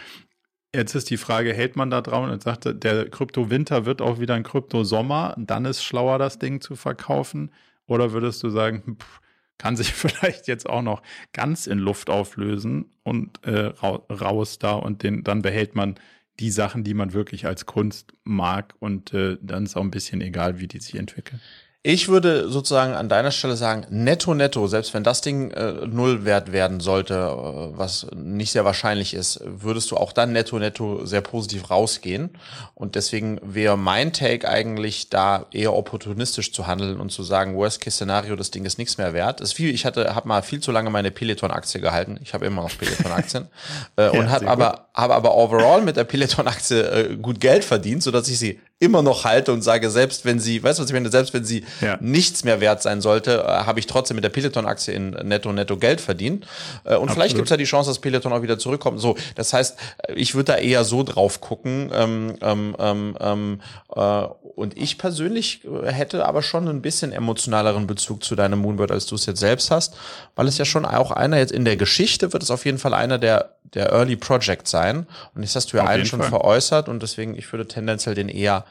[0.75, 4.35] Jetzt ist die Frage, hält man da drauf und sagt, der Krypto-Winter wird auch wieder
[4.35, 7.51] ein Krypto-Sommer, dann ist schlauer, das Ding zu verkaufen.
[7.91, 9.19] Oder würdest du sagen, pff,
[9.57, 15.03] kann sich vielleicht jetzt auch noch ganz in Luft auflösen und äh, raus da und
[15.03, 15.95] den, dann behält man
[16.39, 20.21] die Sachen, die man wirklich als Kunst mag und äh, dann ist auch ein bisschen
[20.21, 21.41] egal, wie die sich entwickeln.
[21.83, 26.25] Ich würde sozusagen an deiner Stelle sagen, netto, netto, selbst wenn das Ding äh, null
[26.25, 31.03] wert werden sollte, äh, was nicht sehr wahrscheinlich ist, würdest du auch dann netto, netto
[31.07, 32.37] sehr positiv rausgehen.
[32.75, 38.35] Und deswegen wäre mein Take eigentlich da eher opportunistisch zu handeln und zu sagen, Worst-Case-Szenario,
[38.35, 39.41] das Ding ist nichts mehr wert.
[39.41, 42.19] Ist viel, ich hatte, habe mal viel zu lange meine Peloton-Aktie gehalten.
[42.21, 43.47] Ich habe immer noch Peloton-Aktien.
[43.97, 48.03] äh, ja, und habe aber, habe aber overall mit der Peloton-Aktie äh, gut Geld verdient,
[48.03, 50.93] sodass ich sie immer noch halte und sage, selbst wenn sie, weißt du, was ich
[50.93, 51.97] meine, selbst wenn sie ja.
[52.01, 55.77] nichts mehr wert sein sollte, äh, habe ich trotzdem mit der Peloton-Aktie in netto, netto
[55.77, 56.45] Geld verdient.
[56.83, 57.11] Äh, und Absolut.
[57.11, 58.99] vielleicht gibt es ja die Chance, dass Peloton auch wieder zurückkommt.
[58.99, 59.77] So, das heißt,
[60.15, 61.91] ich würde da eher so drauf gucken.
[61.93, 63.61] Ähm, ähm, ähm, ähm
[63.95, 64.25] äh,
[64.55, 69.15] und ich persönlich hätte aber schon ein bisschen emotionaleren Bezug zu deinem Moonbird, als du
[69.15, 69.95] es jetzt selbst hast,
[70.35, 72.93] weil es ja schon auch einer jetzt in der Geschichte wird es auf jeden Fall
[72.93, 75.07] einer der, der Early Projects sein.
[75.33, 76.29] Und jetzt hast du ja auf einen schon Fall.
[76.29, 78.65] veräußert und deswegen, ich würde tendenziell den eher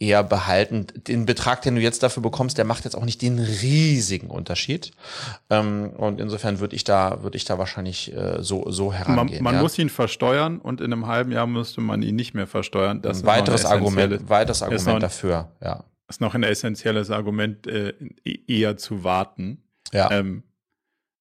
[0.00, 0.86] eher behalten.
[1.06, 4.92] Den Betrag, den du jetzt dafür bekommst, der macht jetzt auch nicht den riesigen Unterschied.
[5.50, 9.44] Ähm, und insofern würde ich da, würde ich da wahrscheinlich äh, so, so herangehen.
[9.44, 9.62] Man, man ja.
[9.62, 13.02] muss ihn versteuern und in einem halben Jahr müsste man ihn nicht mehr versteuern.
[13.02, 15.84] Das ein weiteres Argument, weiteres Argument noch, dafür, ja.
[16.08, 19.62] Ist noch ein essentielles Argument, äh, e-, eher zu warten.
[19.92, 20.10] Ja.
[20.10, 20.42] Ähm,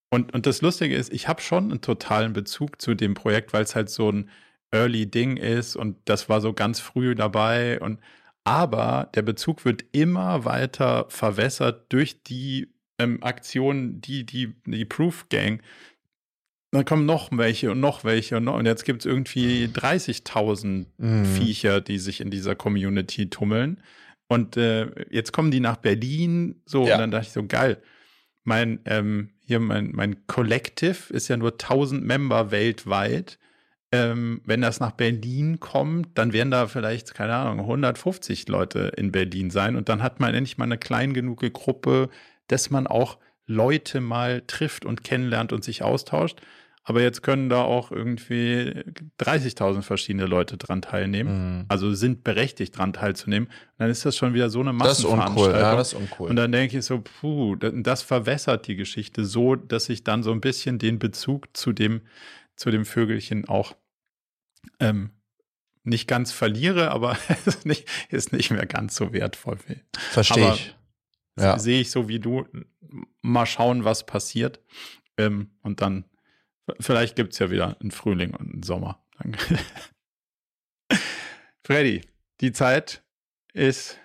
[0.09, 3.63] und, und das Lustige ist, ich habe schon einen totalen Bezug zu dem Projekt, weil
[3.63, 4.29] es halt so ein
[4.71, 7.99] Early-Ding ist und das war so ganz früh dabei und
[8.43, 15.29] aber der Bezug wird immer weiter verwässert durch die ähm, Aktionen, die, die, die Proof
[15.29, 15.61] Gang.
[16.71, 20.85] Dann kommen noch welche und noch welche und, noch, und jetzt gibt es irgendwie 30.000
[20.97, 21.25] mhm.
[21.25, 23.81] Viecher, die sich in dieser Community tummeln.
[24.27, 26.93] Und äh, jetzt kommen die nach Berlin, so, ja.
[26.93, 27.81] und dann dachte ich so, geil.
[28.43, 33.39] Mein, ähm, hier mein, mein Collective ist ja nur 1000 Member weltweit
[33.91, 39.11] ähm, wenn das nach Berlin kommt, dann werden da vielleicht, keine Ahnung, 150 Leute in
[39.11, 39.75] Berlin sein.
[39.75, 42.09] Und dann hat man endlich mal eine klein genug Gruppe,
[42.47, 43.17] dass man auch
[43.47, 46.39] Leute mal trifft und kennenlernt und sich austauscht.
[46.83, 48.83] Aber jetzt können da auch irgendwie
[49.19, 51.57] 30.000 verschiedene Leute dran teilnehmen.
[51.59, 51.65] Mhm.
[51.67, 53.47] Also sind berechtigt dran teilzunehmen.
[53.47, 55.37] Und dann ist das schon wieder so eine Massenveranstaltung.
[55.37, 55.61] Das ist uncool.
[55.61, 56.29] Ja, das ist uncool.
[56.29, 60.31] Und dann denke ich so, puh, das verwässert die Geschichte so, dass ich dann so
[60.31, 62.01] ein bisschen den Bezug zu dem
[62.59, 63.75] zu dem Vögelchen auch
[64.81, 65.11] ähm,
[65.83, 69.57] nicht ganz verliere, aber ist nicht, ist nicht mehr ganz so wertvoll.
[70.11, 70.75] Verstehe ich.
[71.39, 71.57] Ja.
[71.57, 72.45] Sehe ich so wie du.
[73.21, 74.59] Mal schauen, was passiert.
[75.17, 76.03] Ähm, und dann,
[76.81, 79.01] vielleicht gibt es ja wieder einen Frühling und einen Sommer.
[81.63, 82.01] Freddy,
[82.41, 83.03] die Zeit
[83.53, 83.97] ist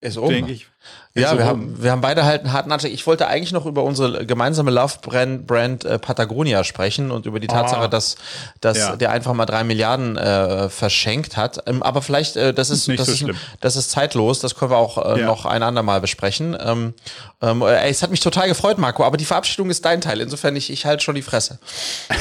[0.00, 0.28] ist um.
[0.28, 0.66] Denke ich.
[1.14, 2.92] Ja, wir haben, wir haben beide halt einen harten Anstieg.
[2.92, 7.46] Ich wollte eigentlich noch über unsere gemeinsame Love-Brand Brand, äh, Patagonia sprechen und über die
[7.46, 7.88] Tatsache, oh.
[7.88, 8.16] dass,
[8.60, 8.96] dass ja.
[8.96, 11.66] der einfach mal drei Milliarden äh, verschenkt hat.
[11.66, 14.76] Ähm, aber vielleicht, äh, das ist, das, so ist das ist zeitlos, das können wir
[14.76, 15.26] auch äh, ja.
[15.26, 16.56] noch ein andermal besprechen.
[16.60, 16.92] Ähm,
[17.40, 20.20] ähm, ey, es hat mich total gefreut, Marco, aber die Verabschiedung ist dein Teil.
[20.20, 21.58] Insofern, ich, ich halte schon die Fresse.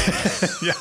[0.61, 0.73] ja.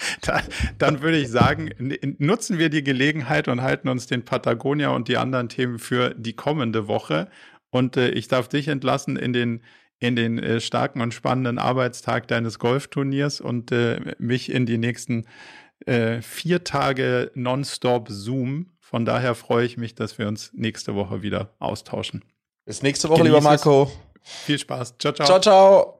[0.22, 0.42] da,
[0.78, 1.70] dann würde ich sagen,
[2.18, 6.34] nutzen wir die Gelegenheit und halten uns den Patagonia und die anderen Themen für die
[6.34, 7.28] kommende Woche.
[7.70, 9.62] Und äh, ich darf dich entlassen in den
[10.02, 15.26] in den äh, starken und spannenden Arbeitstag deines Golfturniers und äh, mich in die nächsten
[15.86, 18.70] äh, vier Tage nonstop Zoom.
[18.80, 22.24] Von daher freue ich mich, dass wir uns nächste Woche wieder austauschen.
[22.64, 23.90] Bis nächste Woche, Genieß lieber Marco.
[24.22, 24.30] Es.
[24.44, 24.96] Viel Spaß.
[24.98, 25.26] Ciao, ciao.
[25.26, 25.99] Ciao, ciao.